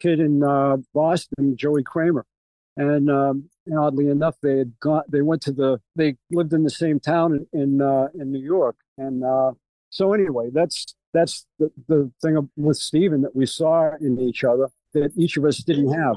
[0.00, 2.26] kid in uh, Boston, Joey Kramer.
[2.78, 5.02] And, um, oddly enough, they had gone.
[5.08, 8.40] they went to the, they lived in the same town in, in, uh, in New
[8.40, 8.76] York.
[8.96, 9.52] And uh,
[9.90, 14.70] so anyway, that's, that's the, the thing with Stephen that we saw in each other
[14.94, 16.16] that each of us didn't have.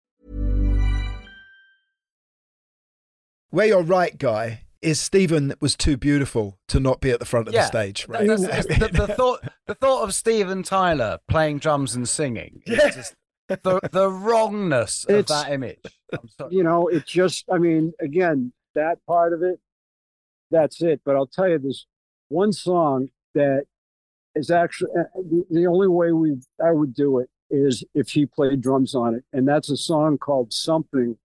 [3.51, 7.47] Where you're right, guy, is Steven was too beautiful to not be at the front
[7.47, 8.25] of the stage, right?
[8.27, 12.95] That's- that's- the, the thought, the thought of Steven Tyler playing drums and singing, is
[12.95, 13.15] just
[13.47, 15.79] the the wrongness of It's- that image.
[16.13, 16.55] I'm sorry.
[16.55, 19.59] you know, it just, I mean, again, that part of it,
[20.49, 21.01] that's it.
[21.05, 21.85] But I'll tell you this
[22.29, 23.63] one song that
[24.35, 28.25] is actually uh, the, the only way we I would do it is if he
[28.25, 29.23] played drums on it.
[29.33, 31.17] And that's a song called Something.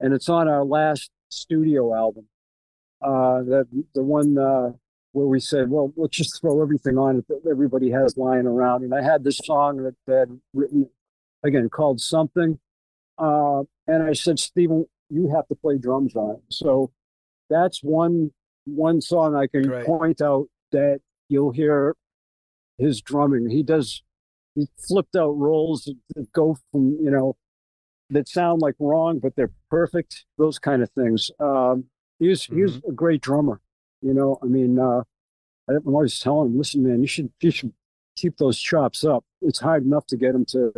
[0.00, 2.26] And it's on our last studio album.
[3.02, 4.70] Uh, the, the one uh,
[5.12, 8.82] where we said, well, let's just throw everything on it that everybody has lying around.
[8.82, 10.88] And I had this song that I had written,
[11.44, 12.58] again, called Something.
[13.18, 16.42] Uh, and I said, Steven, you have to play drums on it.
[16.50, 16.90] So
[17.50, 18.32] that's one
[18.66, 19.86] one song I can Great.
[19.86, 21.94] point out that you'll hear
[22.78, 23.50] his drumming.
[23.50, 24.02] He does
[24.54, 27.36] he flipped out rolls that go from you know
[28.10, 30.24] that sound like wrong, but they're perfect.
[30.38, 31.30] Those kind of things.
[31.40, 31.84] Um,
[32.18, 33.60] he's he's a great drummer.
[34.02, 35.02] You know, I mean, uh,
[35.68, 37.72] I'm always telling him, listen, man, you should you should
[38.16, 39.24] keep those chops up.
[39.40, 40.72] It's hard enough to get him to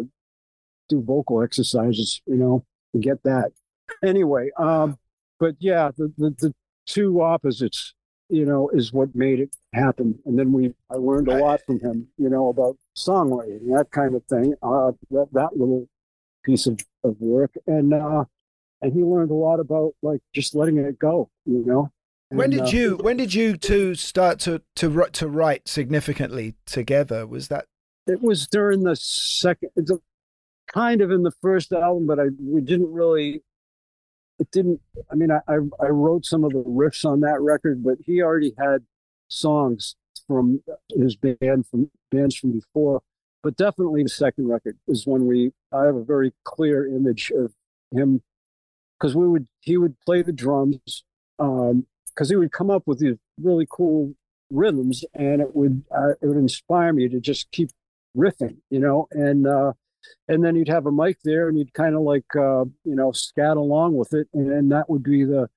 [0.88, 3.50] do vocal exercises, you know, to get that.
[4.04, 4.96] Anyway, um,
[5.38, 6.54] but yeah, the, the the
[6.86, 7.94] two opposites,
[8.28, 10.18] you know, is what made it happen.
[10.24, 14.14] And then we I learned a lot from him, you know, about songwriting, that kind
[14.14, 14.54] of thing.
[14.62, 15.88] Uh, that that little
[16.44, 17.52] piece of, of work.
[17.66, 18.24] And uh
[18.82, 21.90] and he learned a lot about like just letting it go, you know.
[22.28, 26.54] When And, did uh, you when did you two start to to to write significantly
[26.66, 27.26] together?
[27.26, 27.66] Was that
[28.06, 29.98] It was during the second, it's a,
[30.72, 33.42] kind of in the first album, but I we didn't really.
[34.38, 34.80] It didn't.
[35.10, 38.20] I mean, I, I I wrote some of the riffs on that record, but he
[38.20, 38.84] already had
[39.28, 40.62] songs from
[40.94, 43.02] his band from bands from before.
[43.46, 45.52] But definitely the second record is when we.
[45.72, 47.52] I have a very clear image of
[47.92, 48.20] him
[48.98, 51.04] because we would he would play the drums
[51.38, 54.14] because he would come up with these really cool
[54.50, 57.70] rhythms and it would uh, it would inspire me to just keep
[58.16, 59.72] riffing you know and uh
[60.26, 63.12] and then you'd have a mic there and you'd kind of like uh you know
[63.12, 65.48] scat along with it and, that would be the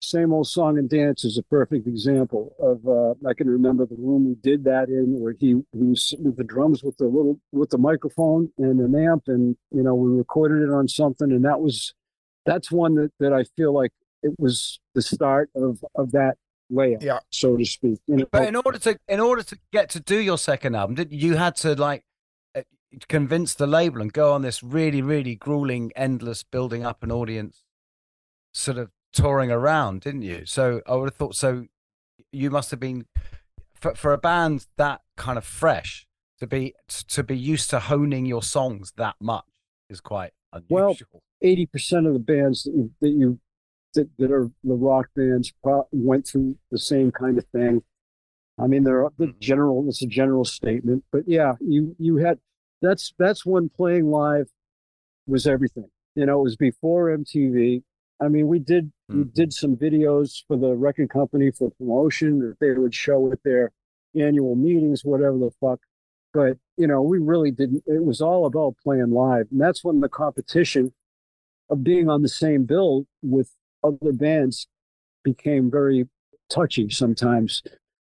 [0.00, 3.96] same old song and dance is a perfect example of uh i can remember the
[3.96, 7.04] room we did that in where he, he was sitting with the drums with the
[7.04, 11.32] little with the microphone and an amp and you know we recorded it on something
[11.32, 11.94] and that was
[12.46, 16.36] that's one that, that i feel like it was the start of of that
[16.70, 17.18] layout yeah.
[17.30, 18.26] so to speak you know.
[18.30, 21.36] But in order to in order to get to do your second album, did you
[21.36, 22.04] had to like
[22.54, 22.62] uh,
[23.08, 27.64] convince the label and go on this really really grueling, endless building up an audience,
[28.52, 30.44] sort of touring around, didn't you?
[30.46, 31.66] So I would have thought so.
[32.32, 33.06] You must have been
[33.74, 36.06] for for a band that kind of fresh
[36.40, 36.74] to be
[37.08, 39.44] to be used to honing your songs that much
[39.88, 40.68] is quite unusual.
[40.68, 43.40] Well, eighty percent of the bands that you that you
[43.94, 47.82] that, that are the rock bands pro- went through the same kind of thing.
[48.60, 49.38] I mean, they're the mm-hmm.
[49.40, 49.84] general.
[49.88, 52.38] It's a general statement, but yeah, you you had
[52.82, 54.48] that's that's when playing live
[55.26, 55.90] was everything.
[56.14, 57.82] You know, it was before MTV.
[58.20, 62.58] I mean, we did we did some videos for the record company for promotion that
[62.60, 63.72] they would show at their
[64.14, 65.80] annual meetings, whatever the fuck.
[66.34, 67.84] But you know, we really didn't.
[67.86, 70.92] It was all about playing live, and that's when the competition
[71.70, 73.50] of being on the same bill with
[73.84, 74.66] other bands
[75.22, 76.08] became very
[76.50, 77.62] touchy sometimes.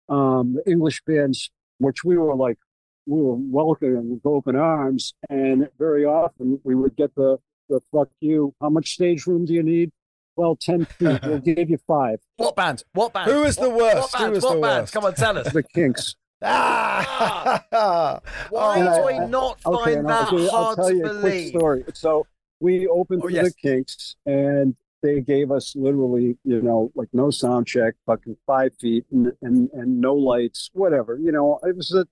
[0.10, 2.58] Um, the English bands, which we were like,
[3.06, 7.38] we were welcoming with open arms, and very often we would get the
[7.70, 8.54] the fuck you.
[8.62, 9.92] How much stage room do you need?
[10.36, 11.20] Well, ten feet.
[11.24, 12.20] We'll give you five.
[12.38, 12.84] What band?
[12.94, 13.30] What band?
[13.32, 14.14] Who is the worst?
[14.14, 14.38] What Who band?
[14.38, 14.82] is what the band?
[14.82, 14.94] worst?
[14.94, 15.52] Come on, tell us.
[15.54, 16.16] The Kinks.
[16.46, 18.20] Ah!
[18.50, 20.76] Why And do I- we not okay, find and that I'll, tell you- I'll hard
[20.78, 21.48] tell to you a quick believe?
[21.50, 21.84] story.
[21.94, 22.28] So
[22.60, 23.46] we opened Oh, for yes.
[23.54, 28.74] the Kinks, and they gave us literally, you know, like no sound check, fucking five
[28.80, 31.18] feet, and and, and no lights, whatever.
[31.18, 32.08] You know, it was the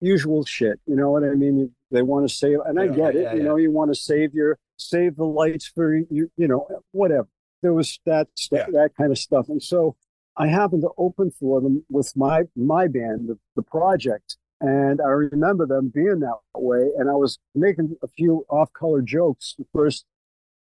[0.00, 0.80] usual shit.
[0.86, 1.72] You know what I mean?
[1.90, 3.22] They want to save, and I Yeah, get it.
[3.22, 3.44] yeah, you yeah.
[3.44, 6.30] know, you want to save your save the lights for you.
[6.36, 7.28] You know, whatever.
[7.62, 9.96] There was that st- that kind of stuff, and so
[10.36, 15.08] I happened to open for them with my my band, the, the project, and I
[15.08, 16.90] remember them being that way.
[16.96, 20.04] And I was making a few off-color jokes the first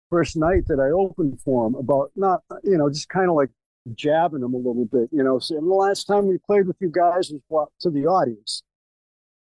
[0.08, 3.50] first night that I opened for them about not, you know, just kind of like
[3.94, 5.38] jabbing them a little bit, you know.
[5.38, 8.62] So and the last time we played with you guys was what- to the audience.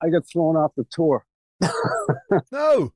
[0.01, 1.25] I got thrown off the tour.
[2.51, 2.93] No,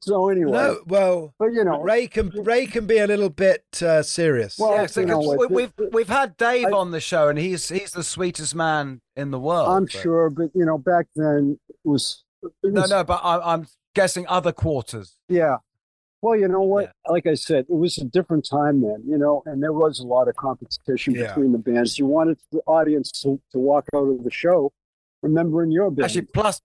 [0.00, 0.78] So anyway, no.
[0.86, 4.58] Well, but you know, Ray can Ray can be a little bit uh, serious.
[4.58, 7.00] Well, Yeah, so you know, 'cause like, we, we've we've had Dave I- on the
[7.00, 9.68] show, and he's he's the sweetest man in the world.
[9.68, 12.24] I'm but- sure, but you know, back then it was.
[12.42, 15.16] It No, was no, but I, I'm guessing other quarters.
[15.28, 15.56] Yeah.
[16.22, 16.92] Well, you know what?
[17.08, 20.06] Like I said, it was a different time then, you know, and there was a
[20.06, 21.28] lot of competition Yeah.
[21.28, 21.98] between the bands.
[21.98, 24.72] You wanted the audience to, to walk out of the show
[25.26, 26.04] remembering your band.
[26.04, 26.60] Actually, plus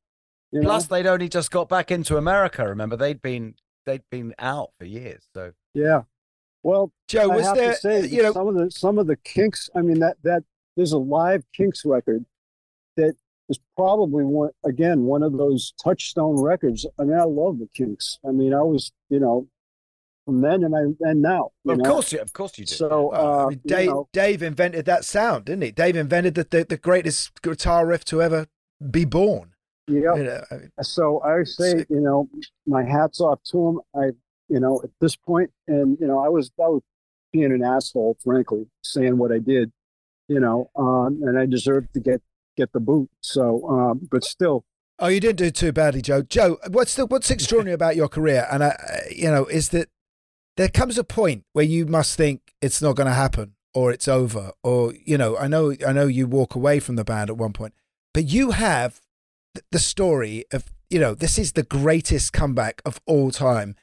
[0.52, 0.80] you know?
[0.80, 2.68] they'd only just got back into America.
[2.68, 3.56] Remember, they'd been
[3.86, 5.24] they'd been out for years.
[5.34, 6.04] So yeah.
[6.64, 7.74] Well, Joe, I was have there?
[7.74, 9.70] to say, you know, some of the some of the Kinks.
[9.76, 10.44] I mean, that that
[10.76, 12.26] there's a live Kinks record
[12.98, 13.16] that
[13.50, 16.86] is probably one again one of those touchstone records.
[17.00, 18.20] I mean, I love the Kinks.
[18.28, 19.48] I mean, I was you know
[20.32, 21.52] from then and I and now.
[21.66, 21.90] you of know?
[21.90, 22.74] course you, of course you do.
[22.76, 25.72] So Well, I uh, mean, you Dave, know, Dave invented that sound, didn't he?
[25.72, 28.48] Dave invented the, the, the greatest guitar riff to ever
[28.90, 29.52] be born.
[29.88, 30.16] yeah.
[30.16, 32.30] You know, I mean, So I say, you know,
[32.66, 33.80] my hats off to him.
[33.96, 34.06] I,
[34.48, 36.82] you know, at this point, and you know, I was I was
[37.34, 39.72] being an asshole, frankly, saying what I did,
[40.28, 42.22] you know, um, and I deserved to get
[42.58, 43.10] get the boot.
[43.22, 44.66] So, um, but still,
[45.00, 46.22] oh, you didn't do too badly, Joe.
[46.22, 48.46] Joe, what's the what's extraordinary about your career?
[48.52, 48.76] And I,
[49.16, 49.88] you know, is that
[50.62, 54.08] there comes a point where you must think it's not going to happen, or it's
[54.08, 57.38] over, or you know, I know, I know, you walk away from the band at
[57.38, 57.74] one point,
[58.14, 59.02] but you have
[59.72, 63.76] the story of you know this is the greatest comeback of all time.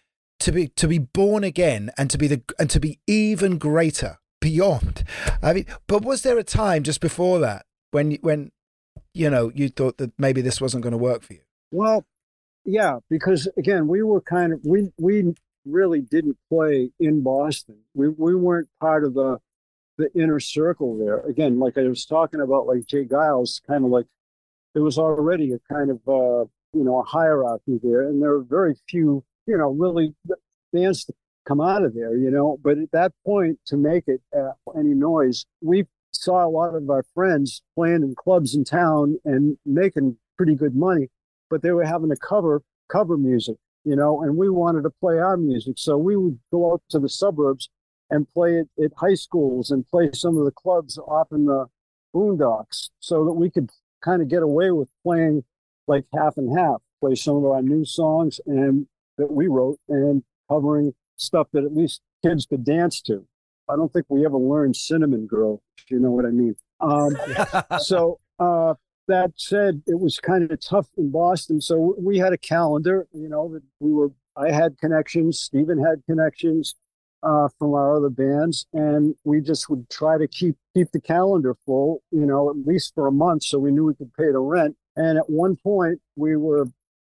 [0.42, 4.18] To be to be born again and to be the and to be even greater
[4.40, 5.02] beyond.
[5.42, 8.52] I mean but was there a time just before that when when
[9.14, 11.40] you know you thought that maybe this wasn't going to work for you?
[11.72, 12.06] Well,
[12.64, 15.34] yeah, because again, we were kind of we we
[15.68, 17.78] really didn't play in Boston.
[17.94, 19.38] We we weren't part of the
[19.98, 21.20] the inner circle there.
[21.20, 23.04] Again, like I was talking about, like J.
[23.04, 24.06] Geils, kind of like
[24.74, 28.44] there was already a kind of uh, you know a hierarchy there, and there were
[28.44, 30.14] very few you know really
[30.72, 31.12] bands to
[31.46, 32.16] come out of there.
[32.16, 36.48] You know, but at that point, to make it uh, any noise, we saw a
[36.48, 41.08] lot of our friends playing in clubs in town and making pretty good money,
[41.50, 43.56] but they were having to cover cover music.
[43.84, 46.98] You know, and we wanted to play our music, so we would go out to
[46.98, 47.70] the suburbs
[48.10, 51.66] and play it at high schools and play some of the clubs off in the
[52.14, 53.70] boondocks so that we could
[54.02, 55.44] kind of get away with playing
[55.86, 60.22] like half and half, play some of our new songs and that we wrote and
[60.48, 63.26] covering stuff that at least kids could dance to.
[63.68, 66.56] I don't think we ever learned Cinnamon Girl, if you know what I mean.
[66.80, 67.16] Um,
[67.80, 68.74] so uh,
[69.08, 71.60] that said, it was kind of tough in Boston.
[71.60, 74.10] So we had a calendar, you know, that we were.
[74.36, 75.40] I had connections.
[75.40, 76.76] Steven had connections
[77.22, 81.56] uh, from our other bands, and we just would try to keep keep the calendar
[81.66, 84.38] full, you know, at least for a month, so we knew we could pay the
[84.38, 84.76] rent.
[84.96, 86.66] And at one point, we were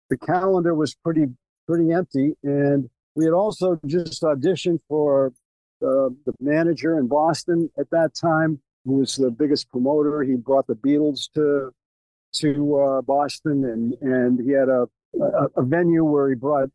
[0.10, 1.26] the calendar was pretty
[1.68, 5.34] pretty empty, and we had also just auditioned for
[5.82, 10.24] uh, the manager in Boston at that time, who was the biggest promoter.
[10.24, 11.74] He brought the Beatles to
[12.40, 14.88] to uh, Boston, and and he had a,
[15.22, 16.70] a a venue where he brought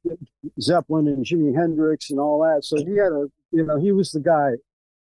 [0.60, 2.64] Zeppelin and Jimi Hendrix and all that.
[2.64, 4.52] So he had a you know he was the guy.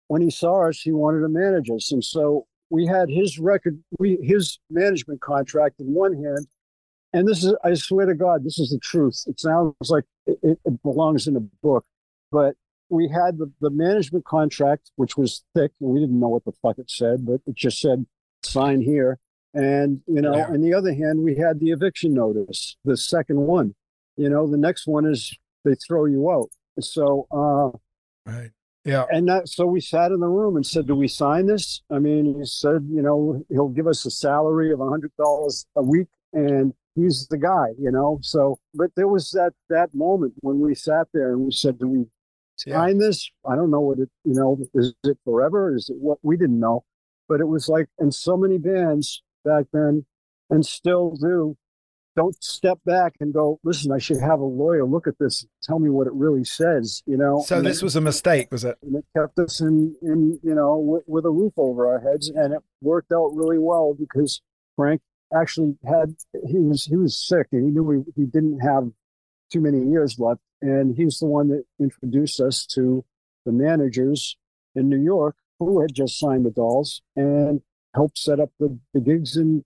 [0.08, 3.80] When he saw us, he wanted to manage us, and so we had his record,
[4.00, 6.48] we his management contract in one hand.
[7.14, 9.26] And this is, I swear to God, this is the truth.
[9.28, 11.86] It sounds like it, it belongs in a book,
[12.32, 12.56] but
[12.88, 16.54] we had the, the management contract, which was thick, and we didn't know what the
[16.62, 18.06] fuck it said, but it just said
[18.44, 19.20] sign here.
[19.54, 20.48] And you know, Yeah.
[20.48, 23.76] on the other hand, we had the eviction notice, the second one.
[24.18, 25.36] You know, the next one is
[25.66, 26.50] they throw you out.
[26.80, 27.78] So uh
[28.26, 28.52] Right.
[28.86, 29.06] Yeah.
[29.12, 32.00] and that, so we sat in the room and said, "Do we sign this?" I
[32.00, 35.84] mean, he said, "You know, he'll give us a salary of a hundred dollars a
[35.84, 40.60] week, and he's the guy." You know, so but there was that that moment when
[40.60, 42.06] we sat there and we said, "Do we
[42.58, 44.10] sign this?" I don't know what it.
[44.24, 45.76] You know, is it forever?
[45.76, 46.84] Is it what we didn't know?
[47.28, 50.06] But it was like, and so many bands back then,
[50.50, 51.56] and still do,
[52.16, 55.80] don't step back and go, "Listen, I should have a lawyer look at this, tell
[55.80, 57.42] me what it really says." You know.
[57.46, 58.78] So And this it- was a mistake, was it?
[58.82, 62.30] and it kept us in, in you know, with, with a roof over our heads,
[62.30, 64.42] and it worked out really well because
[64.76, 65.02] Frank
[65.34, 66.16] actually had
[66.48, 68.92] he was he was sick and he knew he, he didn't have
[69.50, 73.04] too many years left, and he's the one that introduced us to
[73.46, 74.38] the managers
[74.76, 77.62] in New York who had just signed the Dolls and
[77.94, 79.64] helped set up the, the gigs in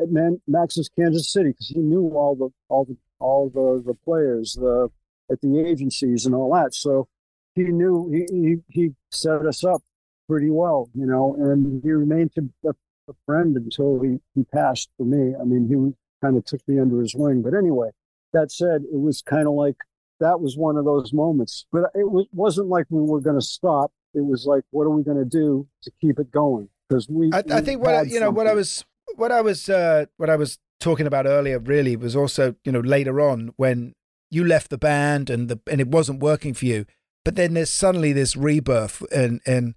[0.00, 3.94] at Man, Max's Kansas City because he knew all the all the all the the
[3.94, 4.90] players the
[5.30, 6.74] at the agencies and all that.
[6.74, 7.08] So
[7.54, 9.82] he knew he he, he set us up
[10.28, 12.32] pretty well, you know, and he remained
[12.66, 15.34] a, a friend until he, he passed for me.
[15.38, 17.42] I mean, he kind of took me under his wing.
[17.42, 17.90] But anyway,
[18.32, 19.76] that said, it was kind of like
[20.20, 21.66] that was one of those moments.
[21.70, 23.92] But it was, wasn't like we were going to stop.
[24.14, 26.68] It was like, what are we going to do to keep it going?
[26.88, 28.84] Because we, I, I think what I, you know what I was
[29.16, 32.80] what I was uh, what I was talking about earlier really was also you know
[32.80, 33.94] later on when
[34.30, 36.84] you left the band and the and it wasn't working for you,
[37.24, 39.74] but then there's suddenly this rebirth in in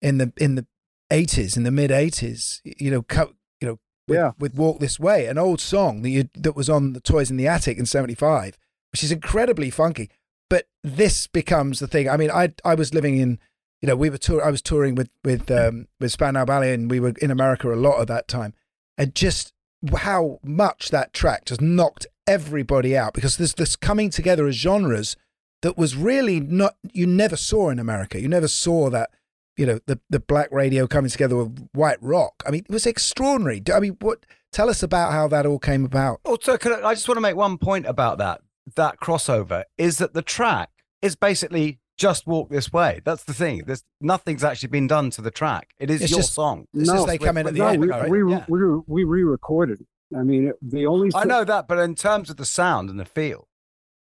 [0.00, 0.66] in the in the
[1.10, 3.78] eighties in the mid eighties you know co- you know
[4.08, 4.30] with, Yeah.
[4.38, 7.36] with Walk This Way an old song that you, that was on the Toys in
[7.36, 8.56] the Attic in seventy five
[8.92, 10.10] which is incredibly funky,
[10.48, 12.08] but this becomes the thing.
[12.08, 13.38] I mean I I was living in
[13.80, 14.44] you know, we were tour.
[14.44, 17.76] I was touring with with um, with Spandau Ballet, and we were in America a
[17.76, 18.54] lot at that time.
[18.98, 19.52] And just
[19.96, 25.16] how much that track just knocked everybody out because there's this coming together of genres
[25.62, 28.20] that was really not you never saw in America.
[28.20, 29.10] You never saw that.
[29.56, 32.42] You know, the the black radio coming together with white rock.
[32.46, 33.62] I mean, it was extraordinary.
[33.72, 34.24] I mean, what?
[34.52, 36.20] Tell us about how that all came about.
[36.24, 38.40] Also, can I, I just want to make one point about that.
[38.76, 40.70] That crossover is that the track
[41.02, 43.00] is basically just walk this way.
[43.04, 43.62] That's the thing.
[43.66, 45.68] There's nothing's actually been done to the track.
[45.78, 46.66] It is It's your just- song.
[46.72, 48.08] It's just they come in at the no, end, we, right?
[48.10, 48.44] we, Yeah.
[48.48, 49.84] we, we re-recorded.
[50.16, 52.98] I mean, it, the only I know that, but in terms of the sound and
[52.98, 53.46] the feel,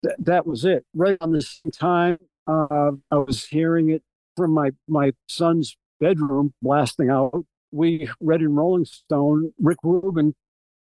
[0.03, 0.85] th- that was it.
[0.95, 2.17] Right on the same time,
[2.47, 4.01] uh, I was hearing it
[4.37, 7.45] from my my son's bedroom, blasting out.
[7.71, 10.33] We read in Rolling Stone, Rick Rubin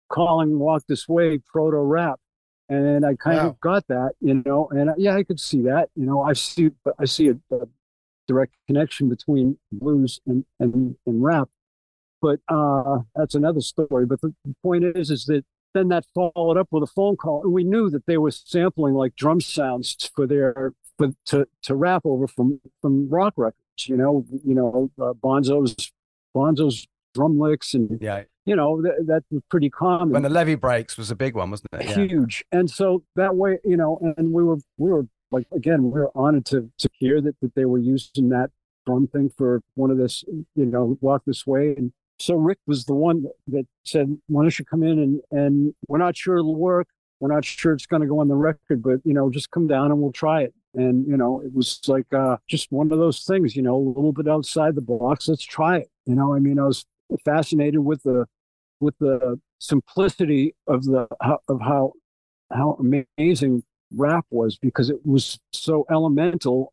[0.08, 2.18] calling "Walk This Way" proto rap,
[2.70, 3.48] and I kind Wow.
[3.48, 4.68] of got that, you know.
[4.70, 6.22] And I- yeah, I could see that, you know.
[6.22, 7.66] I see, but I see a, a
[8.26, 11.48] direct connection between blues and and and rap.
[12.22, 14.06] But uh, that's another story.
[14.06, 15.44] But the the point is, is that
[15.74, 18.94] then that followed up with a phone call, and we knew that they were sampling
[18.94, 23.86] like drum sounds for their for to to rap over from from rock records.
[23.86, 25.92] You know, you know, uh, Bonzo's
[26.36, 28.24] Bonzo's drum licks, and yeah.
[28.46, 31.50] You know that that was pretty common When the levee breaks was a big one,
[31.50, 31.84] wasn't it?
[31.84, 32.06] Yeah.
[32.06, 32.44] huge.
[32.50, 36.10] And so that way, you know, and we were we were like again, we were
[36.14, 38.50] honored to to hear that that they were using that
[38.86, 40.24] drum thing for one of this,
[40.54, 41.74] you know, walk this way.
[41.76, 45.74] And so Rick was the one that said, "Why don't you come in and and
[45.88, 46.88] we're not sure it'll work.
[47.20, 49.66] We're not sure it's going to go on the record, but you know, just come
[49.66, 52.98] down and we'll try it." And you know, it was like uh, just one of
[52.98, 55.28] those things, you know, a little bit outside the box.
[55.28, 55.90] Let's try it.
[56.06, 56.84] You know, I mean, I was
[57.24, 58.26] fascinated with the
[58.80, 61.92] with the simplicity of the how- of how
[62.52, 63.62] how amazing
[63.94, 66.72] rap was because it was so elemental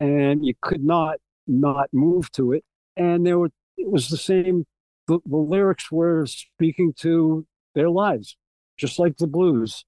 [0.00, 1.16] and you could not
[1.46, 2.64] not move to it.
[2.96, 4.64] And there were it was the same
[5.08, 8.36] the, the lyrics were speaking to their lives
[8.76, 9.84] just like the blues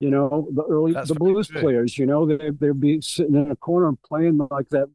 [0.00, 3.50] you know the early That's the blues players you know they, they'd be sitting in
[3.50, 4.88] a corner and playing like that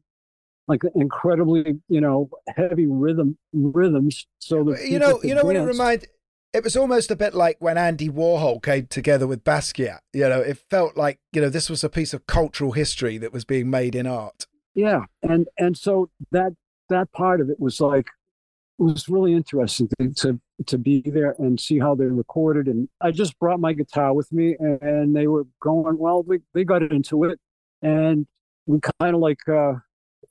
[0.68, 5.60] like incredibly you know heavy rhythm rhythms so that you know, you know what it
[5.60, 5.68] dance.
[5.68, 6.08] reminded.
[6.52, 10.00] It was almost a bit like when Andy Warhol came together with Basquiat.
[10.12, 13.32] You know, it felt like you know this was a piece of cultural history that
[13.32, 14.46] was being made in art.
[14.74, 16.52] yeah and and so that
[16.88, 18.06] that part of it was like
[18.78, 22.88] it was really interesting to, to to be there and see how they recorded and
[23.00, 26.64] i just brought my guitar with me and, and they were going well they, they
[26.64, 27.38] got into it
[27.82, 28.26] and
[28.66, 29.74] we kind of like uh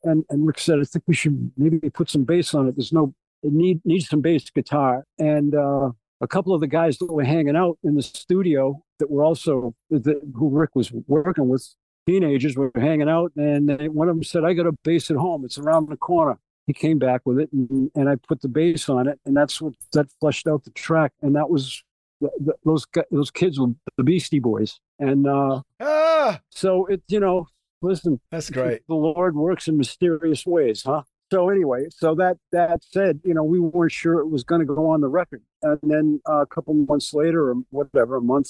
[0.04, 2.76] and and rick said i think we should maybe put some bass on it.
[2.76, 5.06] There's no it need needs some bass guitar.
[5.18, 5.92] And uh
[6.22, 9.74] a couple of the guys that were hanging out in the studio that were also
[9.90, 11.68] that, who rick was working with
[12.06, 15.18] teenagers were hanging out, and they, one of them said, "I got a bass at
[15.18, 15.46] home.
[15.46, 16.38] It's around the corner."
[16.68, 19.60] He came back with it, and, and I put the bass on it, and that's
[19.60, 21.84] what that fleshed out the track, and that was
[22.22, 27.20] the, the, those those kids were the Beastie Boys, and uh, Ah, so it you
[27.20, 27.48] know,
[27.82, 28.82] listen, that's great.
[28.88, 31.04] the Lord works in mysterious ways, huh?
[31.32, 34.66] So anyway, so that that said, you know, we weren't sure it was going to
[34.66, 38.50] go on the record, and then uh, a couple months later, or whatever, a month,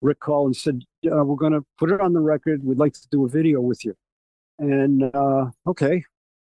[0.00, 2.62] Rick called and said, uh, "We're going to put it on the record.
[2.64, 3.94] We'd like to do a video with you."
[4.60, 6.04] And uh, okay,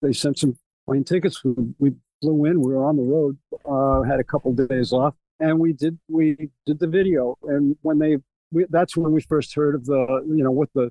[0.02, 1.44] they sent some plane tickets.
[1.44, 2.60] We, we flew in.
[2.60, 3.38] We were on the road.
[3.64, 7.36] Uh, had a couple days off, and we did we did the video.
[7.44, 8.16] And when they,
[8.50, 10.90] we, that's when we first heard of the, you know, what the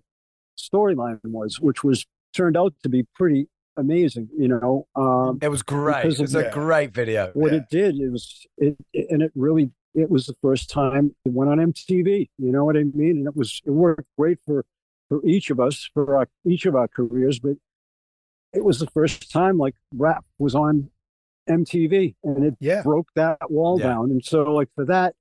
[0.60, 3.48] storyline was, which was turned out to be pretty
[3.78, 4.30] amazing.
[4.38, 6.06] You know, um, It was great.
[6.06, 7.32] It was a great video.
[7.34, 11.16] what it did it was it, it- and it really it was the first time
[11.26, 14.38] it went on mtv you know what i mean and it was it worked great
[14.46, 14.64] for
[15.10, 17.54] for each of us for our, each of our careers but
[18.54, 20.90] it was the first time like rap was on
[21.50, 22.84] mtv and it Yeah.
[22.84, 23.88] broke that wall Yeah.
[23.88, 25.16] down and so like for that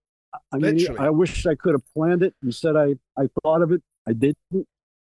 [0.52, 0.98] i mean Literally.
[1.00, 4.36] i wish i could have planned it instead i i thought of it i didn't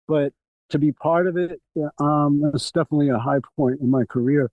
[0.08, 0.32] but
[0.70, 1.60] to be part of it
[1.98, 4.50] um it's definitely a high point in my career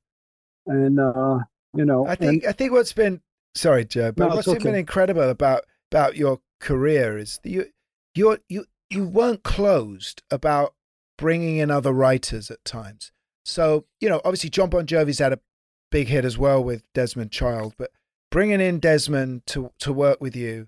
[0.67, 1.39] and uh
[1.73, 3.21] you know I think I think what's been
[3.55, 7.65] sorry, Joe, but No, what's it's been incredible about about your career is that you
[8.13, 10.75] you you you weren't closed about
[11.17, 13.11] bringing in other writers at times.
[13.43, 15.39] So you know, obviously, Jon Bon Jovi's had a
[15.91, 17.91] big hit as well with Desmond Child, but
[18.31, 20.67] bringing in Desmond to to work with you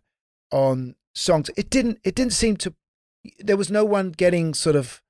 [0.52, 2.74] on songs, it didn't it didn't seem to.
[3.40, 5.02] There was no one getting sort of.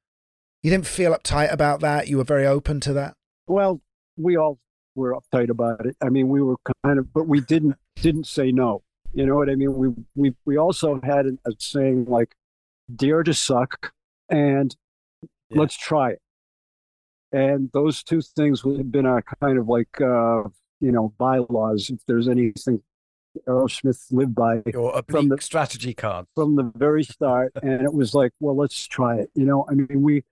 [0.64, 2.08] You didn't feel uptight about that.
[2.08, 3.14] You were very open to that.
[3.46, 3.82] Well,
[4.18, 4.60] we all
[4.96, 5.96] were uptight about it.
[6.02, 8.84] I mean, we were kind of, but we didn't didn't say no.
[9.14, 9.74] You know what I mean?
[9.76, 12.36] We we we also had a saying like,
[12.94, 13.94] "Dare to suck,"
[14.30, 14.76] and
[15.52, 16.22] "Let's try it."
[17.32, 20.44] And those two things would have been our kind of like uh,
[20.82, 21.90] you know bylaws.
[21.90, 22.82] If there's anything
[23.48, 26.26] Aerosmith lived by Your from the strategy card.
[26.36, 29.66] from the very start and it was like well let's try it you know?
[29.70, 30.24] I mean we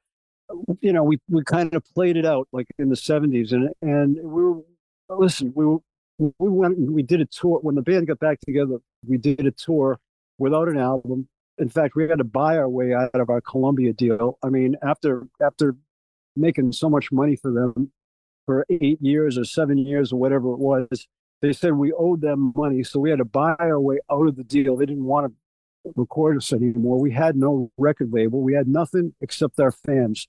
[0.81, 4.15] you know we we kind of played it out like in the 70s and and
[4.17, 4.61] we were
[5.09, 5.79] listen we were
[6.17, 7.59] we went and we did a tour.
[7.61, 9.99] When the band got back together we did a tour
[10.37, 11.27] without an album.
[11.57, 14.37] In fact we had to buy our way out of our columbia deal.
[14.43, 15.75] I mean after after
[16.35, 17.91] making so much money for them
[18.45, 21.07] for eight years or seven years or whatever it was
[21.45, 24.35] they said we owed them money so we had to buy our way out of
[24.35, 24.75] the deal.
[24.75, 26.99] They didn't want to record us anymore.
[26.99, 28.41] We had no record label.
[28.41, 30.27] We had nothing except our fans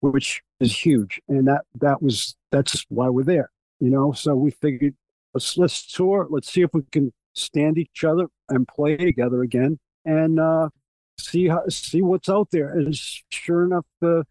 [0.00, 3.50] which is huge and that that was that's why we're there
[3.80, 4.12] you know?
[4.12, 4.94] So we figured
[5.34, 9.78] let's let's tour let's see if we can stand each other and play together again
[10.04, 10.70] and uh
[11.18, 12.70] see how see what's out there.
[12.70, 12.96] And
[13.30, 14.24] sure enough the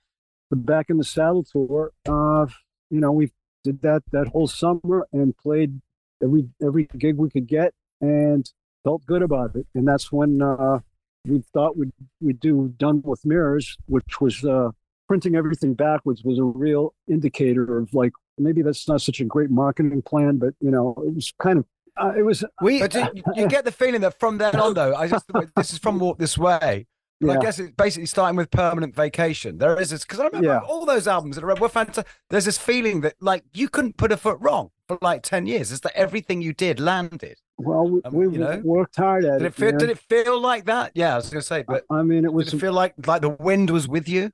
[0.50, 2.48] the back in the saddle tour uh
[2.90, 3.32] you know we
[3.64, 5.82] did that that whole summer and played
[6.24, 8.52] every every gig we could get and
[8.84, 10.80] felt good about it and that's when uh
[11.28, 11.92] we thought we'd
[12.22, 14.70] we'd do done with mirrors which was uh
[15.08, 19.50] printing everything backwards was a real indicator of like maybe that's not such a great
[19.50, 21.66] marketing plan but you know it was kind of
[21.98, 24.94] uh, it was we But you, you get the feeling that from then on, though,
[24.94, 26.88] I just this is from Walk This Way.
[27.22, 29.58] But I guess it's basically starting with Permanent Vacation.
[29.58, 30.60] There is this because I remember Yeah.
[30.60, 32.08] all those albums that are were fantastic.
[32.30, 35.72] There's this feeling that like you couldn't put a foot wrong for like ten years.
[35.72, 37.38] It's that everything you did landed.
[37.58, 38.62] well we, we Um, you know?
[38.66, 39.78] worked hard at Did it it feel?
[39.78, 40.92] Did it feel like that?
[40.94, 42.94] Yeah, I was going to say, but i mean it was did it feel like
[43.08, 44.32] like the wind was with you?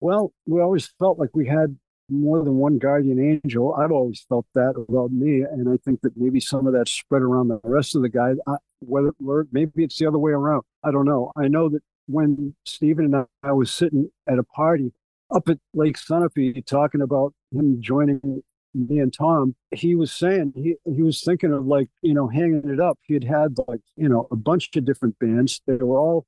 [0.00, 1.78] Well, we always felt like we had
[2.10, 3.74] more than one guardian angel.
[3.74, 7.22] I've always felt that about me, and I think that maybe some of that spread
[7.22, 8.36] around the rest of the guys.
[8.48, 11.32] I, whether or maybe it's the other way around, I don't know.
[11.36, 14.92] I know that when Steven and I was sitting at a party
[15.34, 18.42] up at Lake Sunapee talking about him joining
[18.74, 22.68] me and Tom, he was saying he he was thinking of like you know hanging
[22.68, 22.98] it up.
[23.02, 25.60] He had had like you know a bunch of different bands.
[25.66, 26.26] They were all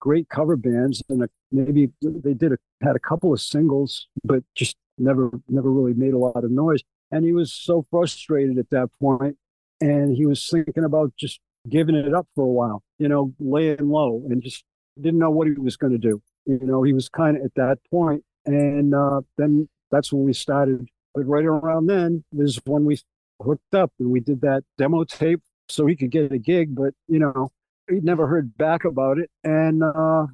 [0.00, 4.42] great cover bands and a, maybe they did a, had a couple of singles but
[4.54, 8.70] just never never really made a lot of noise and he was so frustrated at
[8.70, 9.36] that point
[9.80, 13.88] and he was thinking about just giving it up for a while you know laying
[13.88, 14.64] low and just
[15.00, 17.54] didn't know what he was going to do you know he was kind of at
[17.54, 22.84] that point and uh, then that's when we started but right around then is when
[22.84, 22.98] we
[23.42, 26.94] hooked up and we did that demo tape so he could get a gig but
[27.06, 27.50] you know
[27.88, 30.26] he'd never heard back about it and uh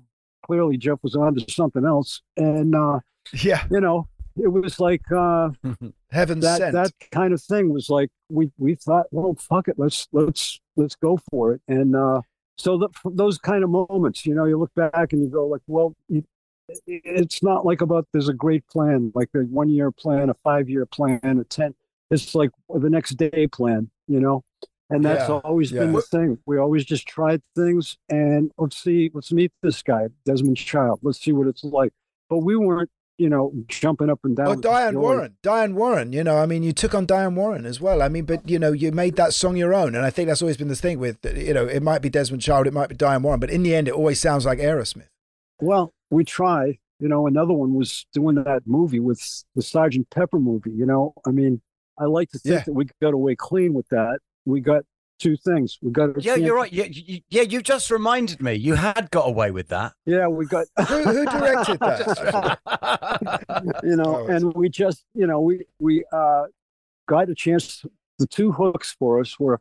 [0.47, 2.99] clearly jeff was on to something else and uh
[3.33, 5.51] yeah you know it was like uh
[6.11, 6.73] Heaven that sent.
[6.75, 10.95] that kind of thing was like we we thought well fuck it let's let's let's
[10.95, 12.21] go for it and uh
[12.57, 15.63] so the, those kind of moments you know you look back and you go like
[15.67, 16.25] well you,
[16.87, 20.69] it's not like about there's a great plan, like a one year plan, a five
[20.69, 21.75] year plan, a ten.
[22.11, 24.45] It's like the next day plan, you know.
[24.91, 26.39] And that's Yeah, always been the thing.
[26.47, 31.01] We always just tried things and let's see, let's meet this guy, Desmond Child.
[31.03, 31.93] Let's see what it's like.
[32.29, 34.49] But we weren't, you know, jumping up and down.
[34.49, 34.99] Oh, Diane.
[34.99, 36.13] Warren, Diane Warren.
[36.13, 38.03] You know, I mean, you took on Diane Warren as well.
[38.03, 40.43] I mean, but you know, you made that song your own, and I think that's
[40.43, 42.97] always been the thing with you know, it might be Desmond Child, it might be
[42.97, 45.09] Diane Warren, but in the end, it always sounds like Aerosmith.
[45.61, 46.79] Well, we tried.
[47.01, 49.21] You know, another one was doing that movie with
[49.55, 50.71] the Sergeant Pepper movie.
[50.71, 51.61] You know, I mean,
[51.99, 52.63] I like to think Yeah.
[52.65, 54.21] that we got away clean with that.
[54.47, 54.85] We got
[55.25, 55.79] two things.
[55.81, 56.73] We got a Yeah, you're right.
[56.73, 58.53] Yeah, you, yeah, you just reminded me.
[58.55, 59.95] You had got away with that.
[60.05, 60.67] Yeah, we got.
[60.89, 62.59] who, who directed that?
[63.83, 66.45] you know, and we just, you know, we we uh,
[67.09, 67.85] got a chance.
[68.19, 69.61] The two hooks for us were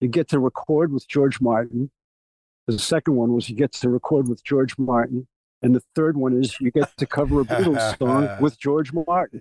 [0.00, 1.90] you get to record with George Martin.
[2.66, 5.26] The second one was you get to record with George Martin,
[5.62, 9.40] and the third one is you get to cover a Beatles song with George Martin.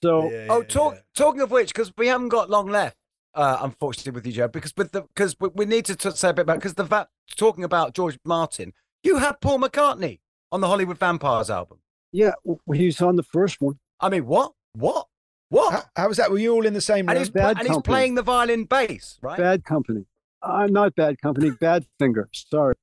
[0.00, 2.96] So, oh, talk, talking of which, because we haven't got long left,
[3.34, 4.48] uh, unfortunately, with you, Joe.
[4.48, 6.84] Because with the because we, we need to t- say a bit about because the
[6.84, 8.72] va- talking about George Martin,
[9.02, 10.20] you had Paul McCartney
[10.50, 11.78] on the Hollywood Vampires album.
[12.12, 13.78] yeah, w- he's on the first one.
[14.00, 15.06] I mean, what, what,
[15.50, 15.72] what?
[15.72, 16.30] How, how was that?
[16.30, 17.10] Were you all in the same room?
[17.10, 19.36] and he's, Bad and he's playing the violin bass, right?
[19.38, 20.06] Bad Company.
[20.42, 22.28] Uh, not Bad Company, Bad Finger.
[22.32, 22.74] Sorry.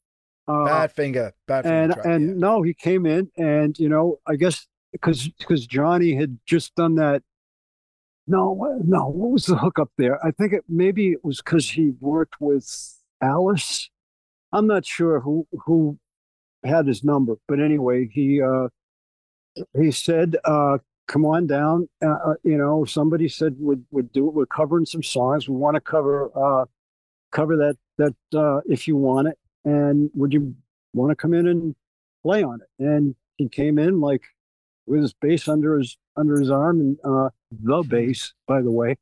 [0.47, 1.75] Uh, Badfinger, bad finger.
[1.81, 6.13] and track, and no, he came in, and you know, I guess because because Johnny
[6.13, 7.23] had just done that.
[8.27, 10.23] No, no, what was the hookup there?
[10.25, 12.67] I think it maybe it was because he worked with
[13.21, 13.89] Alice.
[14.51, 15.99] I'm not sure who who
[16.65, 18.69] had his number, but anyway, he uh
[19.77, 24.27] he said, uh, "Come on down." Uh, uh, you know, somebody said would would do
[24.27, 24.33] it.
[24.33, 25.47] We're covering some songs.
[25.49, 26.65] We want to cover uh
[27.31, 30.55] cover that that uh if you want it and would you
[30.93, 31.75] want to come in and
[32.23, 34.23] play on it and he came in like
[34.87, 38.95] with his bass under his under his arm and uh the bass by the way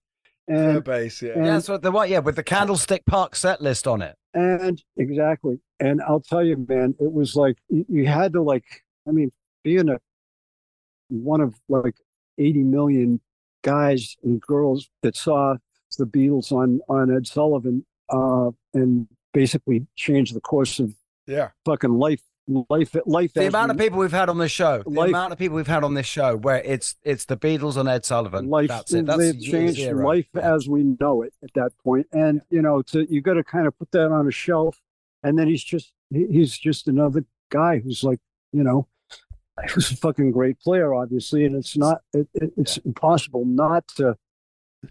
[0.47, 1.31] and The bass, yeah.
[1.33, 2.09] and- yeah, that's what the what?
[2.09, 4.15] Yeah, with the Candlestick Park set list on it.
[4.33, 8.65] and exactly and i'll tell you man it was like you, you had to like
[9.07, 9.31] i mean
[9.63, 9.97] being a
[11.09, 11.95] one of like
[12.37, 13.19] 80 million
[13.63, 15.55] guys and girls that saw
[15.99, 20.93] the beatles on on ed sullivan uh and basically changed the course of
[21.27, 21.49] Yeah.
[21.65, 25.31] fucking life life life The amount of people we've had on this show, the amount
[25.31, 28.49] of people we've had on this show, where it's it's the Beatles and Ed Sullivan.
[28.49, 29.05] life That's it.
[29.05, 30.05] That's they've changed zero.
[30.05, 33.43] life as we know it at that point and you know to you got to
[33.43, 34.79] kind of put that on a shelf
[35.23, 38.19] and then he's just he's just another guy who's like
[38.51, 38.87] you know
[39.69, 44.15] who's a fucking great player obviously and it's not it, it, it's impossible not to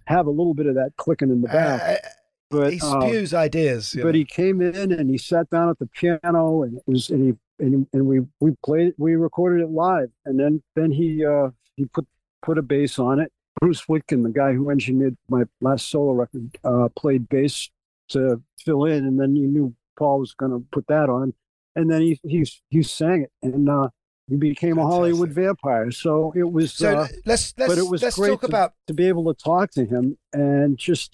[0.07, 2.09] have a little bit of that clicking in the back uh,
[2.53, 3.93] but he uh, spews ideas.
[3.97, 4.13] but know.
[4.13, 7.65] he came in and he sat down at the piano and it was and he
[7.65, 11.49] and, and we we played it we recorded it live and then then he uh
[11.77, 12.07] he put
[12.43, 16.51] put a bass on it bruce witkin the guy who engineered my last solo record
[16.65, 17.71] uh played bass
[18.09, 21.33] to fill in and then you knew paul was going to put that on
[21.75, 23.89] and then he he he sang it and uh
[24.33, 25.91] he became a hollywood vampire.
[25.91, 28.72] So it was So uh, let's let's but it was let's great talk to, about
[28.87, 31.12] to be able to talk to him and just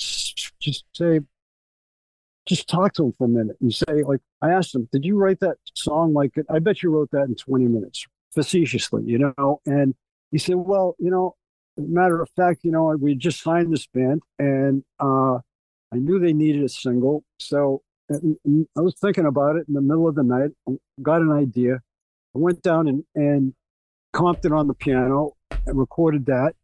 [0.61, 1.21] just say
[2.47, 5.17] just talk to him for a minute and say like i asked him did you
[5.17, 6.15] write that song?
[6.15, 9.61] Like i bet you wrote that in 20 minutes facetiously you know?
[9.67, 9.97] And
[10.31, 11.35] he said well you know
[11.77, 15.39] matter of fact you know we just signed this band and uh
[15.93, 17.25] i knew they needed a single.
[17.41, 20.51] So and i was thinking about it in the middle of the night
[21.03, 21.81] got an idea
[22.35, 23.55] i went down and and
[24.15, 25.33] comped it on the piano
[25.67, 26.55] and recorded that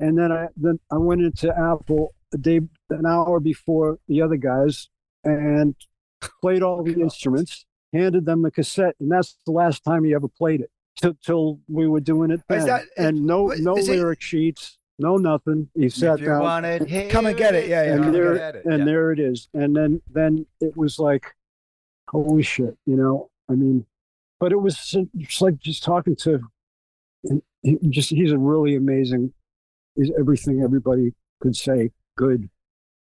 [0.00, 2.60] and then I then I went into Apple a day
[2.90, 4.88] an hour before the other guys
[5.22, 5.74] and
[6.42, 10.26] played all the instruments, handed them the cassette, and that's the last time he ever
[10.26, 12.66] played it till, till we were doing it Then.
[12.66, 15.68] that- and no no is it- lyric sheets, no nothing.
[15.74, 16.40] He sat you down.
[16.42, 17.68] want it, Come and get it.
[17.68, 17.94] Yeah, yeah.
[17.94, 18.64] and there it.
[18.64, 19.48] and there it is.
[19.54, 21.24] And then then it was like,
[22.08, 23.30] holy shit, you know.
[23.48, 23.86] I mean,
[24.44, 24.76] but it was
[25.16, 26.38] just like just talking to,
[27.24, 29.32] and he just he's a really amazing.
[29.96, 32.50] He's everything everybody could say good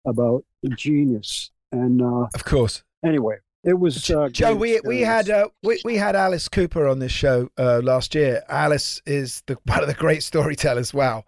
[0.07, 0.45] about
[0.77, 1.51] genius.
[1.73, 2.85] And uh, Of course.
[3.05, 7.01] anyway, it was uh, Joe, we we had uh, we we had Alice Cooper on
[7.01, 8.45] this show uh, last year.
[8.49, 10.95] Alice is the one of the great storytellers.
[10.95, 11.25] Wow,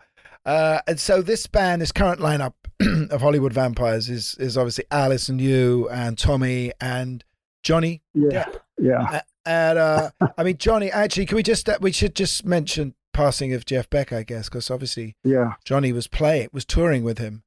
[0.47, 2.53] uh, and so this band, this current lineup
[3.11, 7.25] of Hollywood Vampires is is obviously Alice and you and Tommy and
[7.65, 8.01] Johnny.
[8.15, 8.47] yeah
[8.79, 9.23] yeah.
[9.47, 10.91] And uh, I mean Johnny.
[10.91, 14.49] Actually, can we just uh, we should just mention passing of Jeff Beck, I guess,
[14.49, 15.53] because obviously Yeah.
[15.65, 17.43] Johnny was playing was touring with him,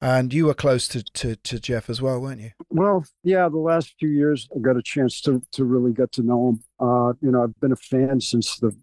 [0.00, 2.50] and you were close to, to to Jeff as well, weren't you?
[2.70, 6.22] Well, yeah, the last few years I got a chance to to really get to
[6.22, 6.60] know him.
[6.80, 8.76] Uh, you know, I've been a fan since the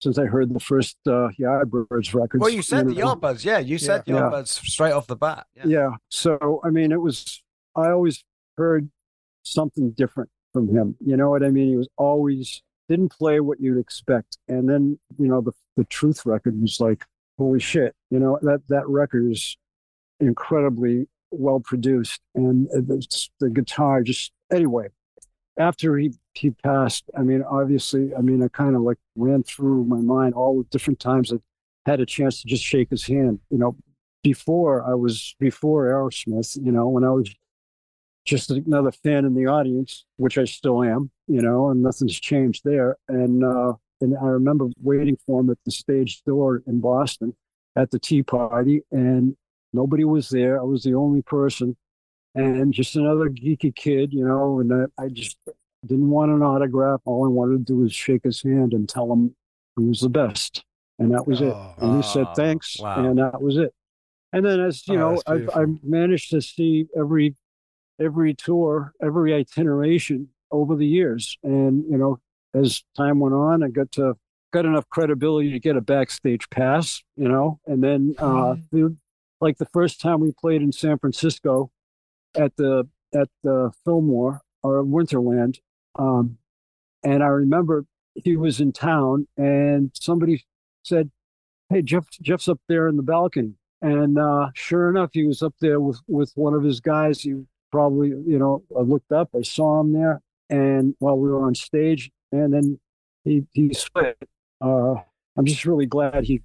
[0.00, 2.40] since I heard the first uh, Yardbirds records.
[2.40, 3.14] Well, you said the know.
[3.14, 3.58] Yardbirds, yeah.
[3.58, 4.14] You said Yeah.
[4.16, 5.46] Yardbirds straight off the bat.
[5.54, 5.66] Yeah.
[5.66, 5.90] Yeah.
[6.08, 7.42] So I mean, it was.
[7.76, 8.24] I always
[8.56, 8.90] heard
[9.44, 10.96] something different from him.
[11.04, 11.68] You know what I mean?
[11.68, 16.26] He was always didn't play what you'd expect, and then you know the the Truth
[16.26, 17.04] record was like,
[17.38, 17.94] holy shit!
[18.10, 19.56] You know that that record is
[20.20, 23.06] incredibly well produced, and the,
[23.40, 24.88] the guitar just anyway.
[25.58, 29.84] After he he passed, I mean, obviously, I mean, I kind of like ran through
[29.84, 31.36] my mind all the different times I
[31.84, 33.38] had a chance to just shake his hand.
[33.50, 33.76] You know,
[34.22, 37.34] before I was before Aerosmith, you know, when I was
[38.24, 42.62] just another fan in the audience, which I still am, you know, and nothing's changed
[42.64, 42.96] there.
[43.08, 47.34] And uh, and I remember waiting for him at the stage door in Boston
[47.76, 49.36] at the tea party, and
[49.72, 50.60] nobody was there.
[50.60, 51.76] I was the only person,
[52.34, 54.60] and just another geeky kid, you know.
[54.60, 55.38] And I, I just
[55.86, 57.00] didn't want an autograph.
[57.04, 59.34] All I wanted to do was shake his hand and tell him
[59.78, 60.64] he was the best,
[60.98, 61.54] and that was it.
[61.78, 63.04] And he said Oh, thanks, wow.
[63.04, 63.72] and that was it.
[64.32, 65.50] And then, as you Oh, know, I've.
[65.54, 67.34] I've managed to see every
[68.00, 71.36] every tour, every itineration over the years.
[71.42, 72.18] And, you know,
[72.54, 74.14] as time went on, I got to
[74.52, 78.94] got enough credibility to get a backstage pass, you know, and then uh the,
[79.40, 81.70] like the first time we played in San Francisco
[82.36, 85.58] at the at the Fillmore or Winterland,
[85.98, 86.36] um,
[87.02, 90.44] and I remember he was in town and somebody
[90.82, 91.10] said,
[91.68, 93.54] Hey, Jeff Jeff's up there in the balcony.
[93.80, 97.20] And uh, sure enough, he was up there with, with one of his guys.
[97.20, 97.34] He
[97.72, 100.20] probably, you know, I looked up, I saw him there,
[100.50, 102.78] and while we were on stage, and then
[103.24, 104.16] he he split.
[104.60, 104.94] Uh,
[105.36, 106.42] I'm just really glad he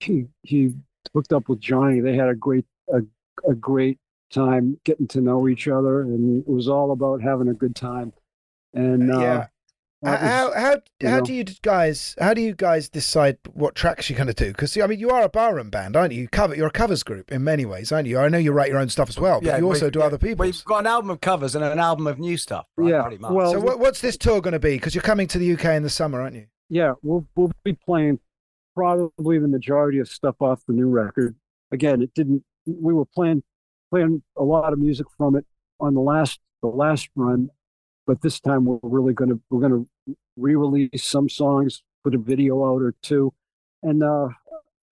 [0.00, 0.74] he he
[1.14, 2.00] hooked up with Johnny.
[2.00, 3.00] They had a great a,
[3.48, 3.98] a great
[4.30, 8.12] time getting to know each other, and it was all about having a good time.
[8.74, 9.46] And uh, Yeah.
[10.02, 10.70] That was- How how
[11.00, 11.24] you how know.
[11.24, 14.48] do you guys how do you guys decide what tracks you're going to do?
[14.52, 16.22] Because I mean, you are a barroom band, aren't you?
[16.22, 16.28] you?
[16.28, 18.18] Cover you're a covers group in many ways, aren't you?
[18.18, 20.18] I know you write your own stuff as well, but you also do yeah, other
[20.18, 20.46] people's.
[20.58, 22.66] We've got an album of covers and an album of new stuff.
[22.76, 23.32] Right, Yeah, pretty much.
[23.32, 24.76] well- so what, what's this tour going to be?
[24.76, 26.46] Because you're coming to the UK in the summer, aren't you?
[26.70, 28.18] yeah, we'll we'll be playing
[28.74, 31.34] probably the majority of stuff off the new record.
[31.72, 32.44] Again, it didn't.
[32.66, 33.42] We were playing
[33.90, 35.44] playing a lot of music from it
[35.80, 37.48] on the last the last run,
[38.08, 42.18] but this time we're really going to we're going to re-release some songs, put a
[42.18, 43.32] video out or two,
[43.82, 44.28] and uh,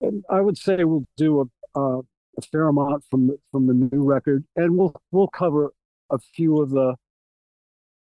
[0.03, 1.99] and I would say we'll do a a,
[2.39, 5.73] a fair amount from the, from the new record, and we'll we'll cover
[6.11, 6.95] a few of the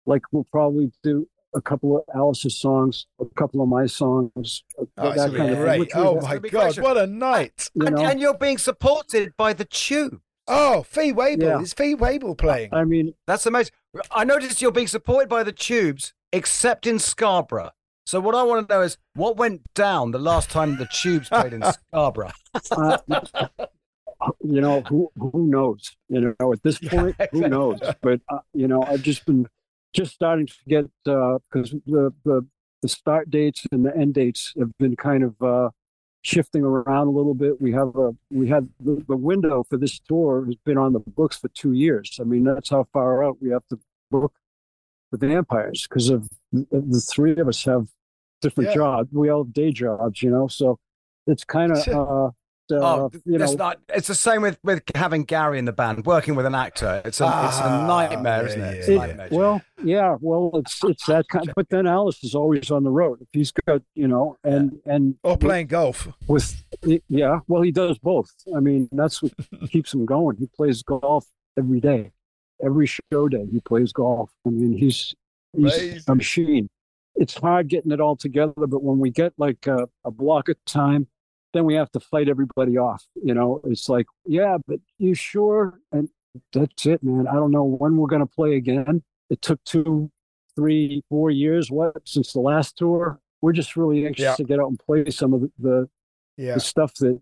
[0.06, 4.88] like we'll probably do a couple of Alice's songs, a couple of my songs, Oh,
[4.96, 5.66] that it's be kind of thing.
[5.66, 5.80] great.
[5.80, 6.84] which Oh my gonna god, great.
[6.84, 7.70] what a night!
[7.76, 8.06] you and, know?
[8.06, 10.20] and you're being supported by the Tube.
[10.48, 11.42] Oh, Fee Waybill.
[11.42, 11.62] Yeah.
[11.62, 12.74] Is Fee Waybill playing?
[12.74, 13.74] I mean, That's amazing.
[14.12, 17.72] I noticed you're being supported by the Tubes, except in Scarborough.
[18.06, 21.30] So what I want to know is what went down the last time the Tubes
[21.30, 22.32] played in Scarborough.
[22.72, 22.98] uh,
[24.44, 25.96] you know, who who knows?
[26.10, 27.80] You know, at this point, who knows?
[28.02, 29.48] But uh, you know, I've just been
[29.94, 32.46] just starting to get because the the
[32.82, 35.70] the start dates and the end dates have been kind of uh,
[36.24, 37.62] shifting around a little bit.
[37.62, 41.00] We have a we had the, the window for this tour has been on the
[41.00, 42.18] books for two years.
[42.20, 44.34] I mean, that's how far out we have to book
[45.12, 47.88] the vampires because of the, three of us have
[48.42, 48.76] different Yeah.
[48.76, 49.10] jobs.
[49.12, 50.48] We all have day jobs, you know.
[50.48, 50.80] So
[51.28, 52.32] it's kind of uh,
[52.72, 53.80] uh, Oh, you know, it's not.
[53.90, 57.02] It's the same with with having Gary in the band, working with an actor.
[57.06, 58.78] It's a it's a Ah, nightmare, isn't it?
[58.78, 59.28] It's a It- nightmare.
[59.32, 61.52] well, yeah, well, it's it's that kind.
[61.56, 63.20] But then Alice is always on the road.
[63.22, 66.08] If he's got, you know, and and Or with- playing golf?
[66.28, 66.64] with,
[67.10, 68.32] yeah, well, he does both.
[68.56, 69.34] I mean, that's what
[69.72, 70.38] keeps him going.
[70.38, 71.26] He plays golf
[71.58, 72.12] every day,
[72.64, 73.46] every show day.
[73.52, 74.32] He plays golf.
[74.48, 75.14] I mean, he's
[75.56, 76.02] he's Amazing.
[76.08, 76.70] a machine.
[77.16, 80.56] It's hard getting it all together, but when we get like a, a block of
[80.66, 81.08] time,
[81.54, 83.06] then we have to fight everybody off.
[83.24, 85.80] You know, it's like, yeah, but you sure?
[85.92, 86.10] And
[86.52, 87.28] that's it, man.
[87.28, 89.04] I don't know when we're going to play again.
[89.30, 90.12] It took two,
[90.56, 93.20] three, four years, what, since the last tour.
[93.42, 94.36] We're just really anxious Yeah.
[94.36, 95.90] to get out and play some of the, the,
[96.38, 96.56] Yeah.
[96.56, 97.20] the stuff that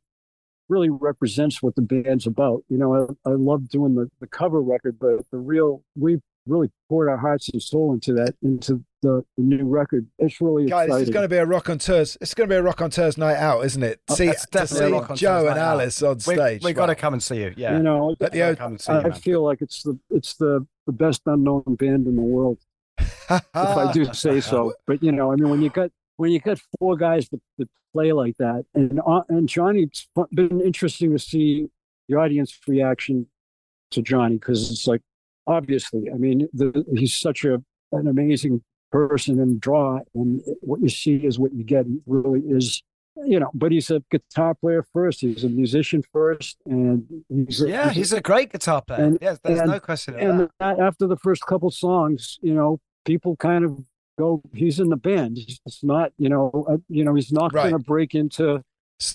[0.69, 2.63] really represents what the band's about.
[2.69, 6.69] You know, I, I love doing the, the cover record, but the real, we really
[6.89, 10.07] poured our hearts and soul into that, into the, the new record.
[10.19, 10.99] It's really Guys, exciting.
[10.99, 12.17] this is going to be a Rockonteurs.
[12.21, 13.99] It's going to be a Rockonteurs night out, isn't it?
[14.09, 15.71] See, to see rock on Joe and night out.
[15.73, 16.63] Alice on We- stage.
[16.63, 17.53] We, got to come and see you.
[17.57, 17.77] Yeah.
[17.77, 20.65] You know, Let the come and see you, I feel like it's the it's the
[20.85, 22.57] the best unknown band in the world,
[22.99, 24.73] if I do say so.
[24.87, 27.69] But you know, I mean, when you got when you got four guys that, that
[27.93, 31.67] play like that, and uh, and Johnny, it's fu- been interesting to see
[32.09, 33.27] the audience reaction
[33.91, 35.01] to Johnny because it's like
[35.47, 40.89] obviously, I mean, the, he's such a an amazing person and draw, and what you
[40.89, 41.85] see is what you get.
[41.85, 42.83] He really is,
[43.25, 43.49] you know.
[43.53, 45.21] But he's a guitar player first.
[45.21, 49.03] He's a musician first, and he's a, Yeah, he's a great guitar player.
[49.05, 50.79] and- yes, there's and- no question and that.
[50.79, 53.79] after the first couple songs, you know, people kind of
[54.19, 57.69] go, "He's in the band." It's not, you know, uh, you know, he's not Right.
[57.69, 58.61] going to break into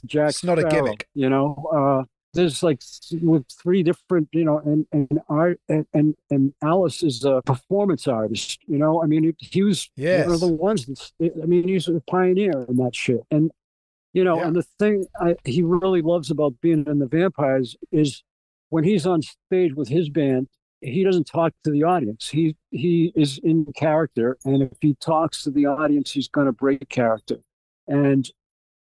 [0.07, 0.31] Jack.
[0.31, 1.07] it's not a gimmick.
[1.15, 1.55] you know.
[1.73, 2.05] Uh,
[2.37, 2.81] there's like
[3.23, 8.07] with three different, you know, and and art and and, and Alice is a performance
[8.07, 8.61] artist.
[8.67, 10.87] You know, I mean, he, was one of the ones.
[10.87, 13.23] That's, I mean, he's a pioneer in that shit.
[13.31, 13.51] And
[14.13, 18.23] you know, and the thing I, he really loves about being in the Vampires is
[18.71, 20.49] when he's on stage with his band,
[20.81, 22.29] he doesn't talk to the audience.
[22.29, 26.53] He he is in character, and if he talks to the audience, he's going to
[26.53, 27.39] break character.
[27.89, 28.29] And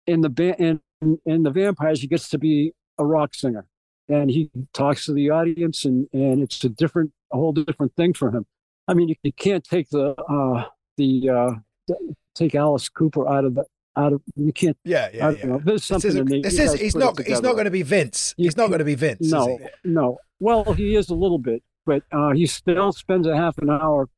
[0.08, 3.66] in the band, in, in the Vampires, he gets to be a rock singer,
[4.08, 8.14] and he talks to the audience, and and it's a different, a whole different thing
[8.14, 8.46] for him.
[8.88, 10.66] I mean, you, you can't take the uh,
[10.98, 11.96] the uh,
[12.36, 14.78] take Alice Cooper out of the out of you can't.
[14.84, 15.46] Yeah, yeah, yeah.
[15.46, 15.62] know.
[15.64, 18.34] There's This something is, in this is he's not he's not going to be Vince.
[18.38, 19.32] He's not going to be Vince.
[19.32, 20.18] No, no.
[20.40, 24.10] Well, he is a little bit, but uh, he still spends a half an hour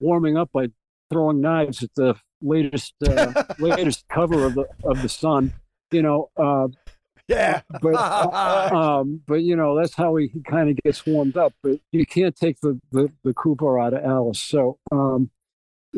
[0.00, 0.68] warming up by
[1.10, 5.52] throwing knives at the latest uh, latest cover of the of the Sun.
[5.90, 6.68] You know, uh,
[7.28, 7.62] yeah.
[7.82, 8.70] But uh,
[9.00, 11.52] um, but you know that's how he, kind of gets warmed up.
[11.62, 14.40] But you can't take the the, the Cooper out of Alice.
[14.40, 15.30] So, um,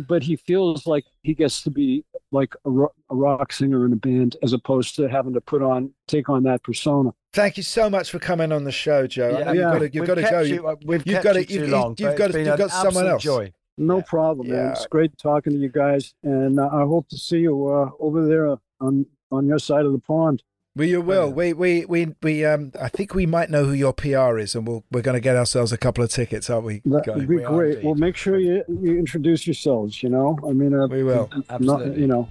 [0.09, 3.93] but he feels like he gets to be like a, ro- a rock singer in
[3.93, 7.11] a band as opposed to having to put on take on that persona.
[7.33, 9.29] Thank you so much for coming on the show, Joe.
[9.29, 9.47] I Yeah.
[9.53, 9.73] you've Yeah.
[9.73, 10.41] got to, you've got to go.
[10.41, 12.71] you- we've you've kept got to, you too you've, long, you've got to, you've got
[12.71, 13.23] someone else.
[13.23, 13.53] joy.
[13.79, 14.57] No problem, man.
[14.57, 14.73] Yeah.
[14.73, 18.27] It's great talking to you guys, and uh, I hope to see you uh, over
[18.27, 20.43] there on on your side of the pond.
[20.77, 21.33] Well, you will.
[21.33, 22.45] We, we, we, we.
[22.45, 25.21] Um, I think we might know who your PR is, and we'll, we're going to
[25.23, 26.83] get ourselves a couple of tickets, aren't we?
[26.85, 27.17] That Guy?
[27.17, 27.83] would be great.
[27.83, 30.03] Well, make sure you, you introduce yourselves.
[30.03, 31.31] You know, I mean, uh, We will.
[31.35, 32.01] not- Absolutely.
[32.03, 32.29] you know,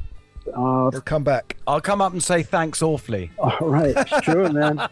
[0.56, 1.58] uh, We'll come back.
[1.66, 3.32] I'll come up and say thanks awfully.
[3.40, 4.78] all right, sure, man.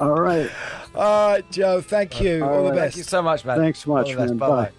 [0.00, 0.50] all right.
[0.94, 1.82] All right, Joe.
[1.82, 2.44] Thank you.
[2.44, 2.94] All All the best.
[2.94, 3.58] Thank you so much, man.
[3.58, 4.30] Thanks so much, All the best.
[4.30, 4.38] man.
[4.38, 4.64] Bye-bye.
[4.64, 4.70] Bye.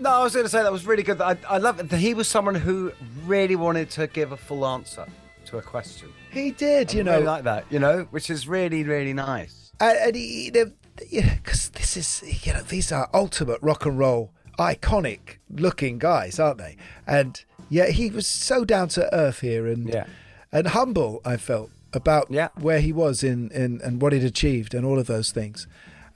[0.00, 1.20] No, I was going to say that was really good.
[1.20, 1.92] I, I love it.
[1.98, 2.90] He was someone who
[3.26, 5.06] really wanted to give a full answer
[5.48, 6.08] to a question.
[6.30, 7.12] He did, you I know.
[7.12, 9.72] really like that, you know, which is really, really nice.
[9.80, 15.36] And, and he, because this is, you know, these are ultimate rock and roll, iconic
[15.50, 16.76] looking guys, aren't they?
[17.06, 20.06] And yeah, he was so down to earth here and Yeah.
[20.52, 21.20] and humble.
[21.24, 22.48] I felt about Yeah.
[22.60, 25.66] where he was in, in and what he'd achieved and all of those things.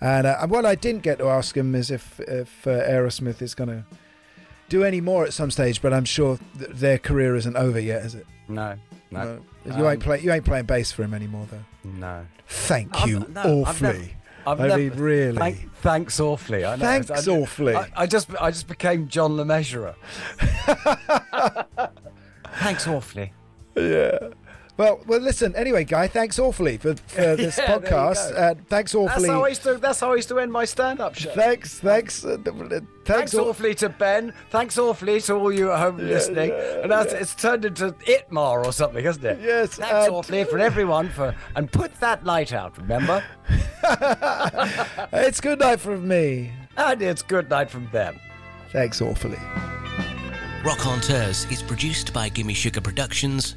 [0.01, 3.41] And, uh, and what I didn't get to ask him is if if uh, Aerosmith
[3.41, 3.85] is going to
[4.68, 8.05] do any more at some stage, but I'm sure th- their career isn't over yet,
[8.07, 8.26] is it?
[8.55, 8.75] No,
[9.11, 9.41] no.
[9.65, 9.77] No.
[9.77, 11.65] you ain't Um, play, you ain't playing bass for him anymore, though.
[11.85, 12.27] No.
[12.49, 14.17] Thank I've- you no, I've never- awfully.
[14.47, 15.37] I've I never- really.
[15.39, 16.65] Thank, thanks awfully.
[16.65, 16.85] I know.
[16.85, 17.77] Thanks I, awfully.
[17.77, 19.95] I, I just, I just became John the Measurer.
[22.59, 23.33] thanks awfully.
[23.77, 24.19] Yeah.
[24.79, 25.20] Well, well.
[25.20, 25.55] Listen.
[25.55, 26.09] Anyway, guy.
[26.09, 28.37] Thanks awfully for, for this Yeah, podcast.
[28.37, 29.29] Uh, thanks awfully.
[29.29, 29.75] That's how I used to.
[29.75, 31.31] That's how I used to end my stand-up show.
[31.35, 31.79] Thanks.
[31.79, 32.25] Thanks.
[32.25, 33.35] Uh, th- th- Thanks, thanks.
[33.35, 34.33] aw- awfully to Ben.
[34.51, 36.53] Thanks awfully to all you at home listening.
[36.53, 39.41] and that's, it's turned into Itmar or something, hasn't it?
[39.43, 42.79] Yes, Thanks and- awfully for everyone for and put that light out.
[42.79, 43.23] Remember,
[45.12, 46.53] it's good night from me.
[46.77, 48.18] and it's good night from them.
[48.70, 49.39] Thanks awfully.
[50.62, 53.57] Rockonteurs is produced by Gimme Sugar Productions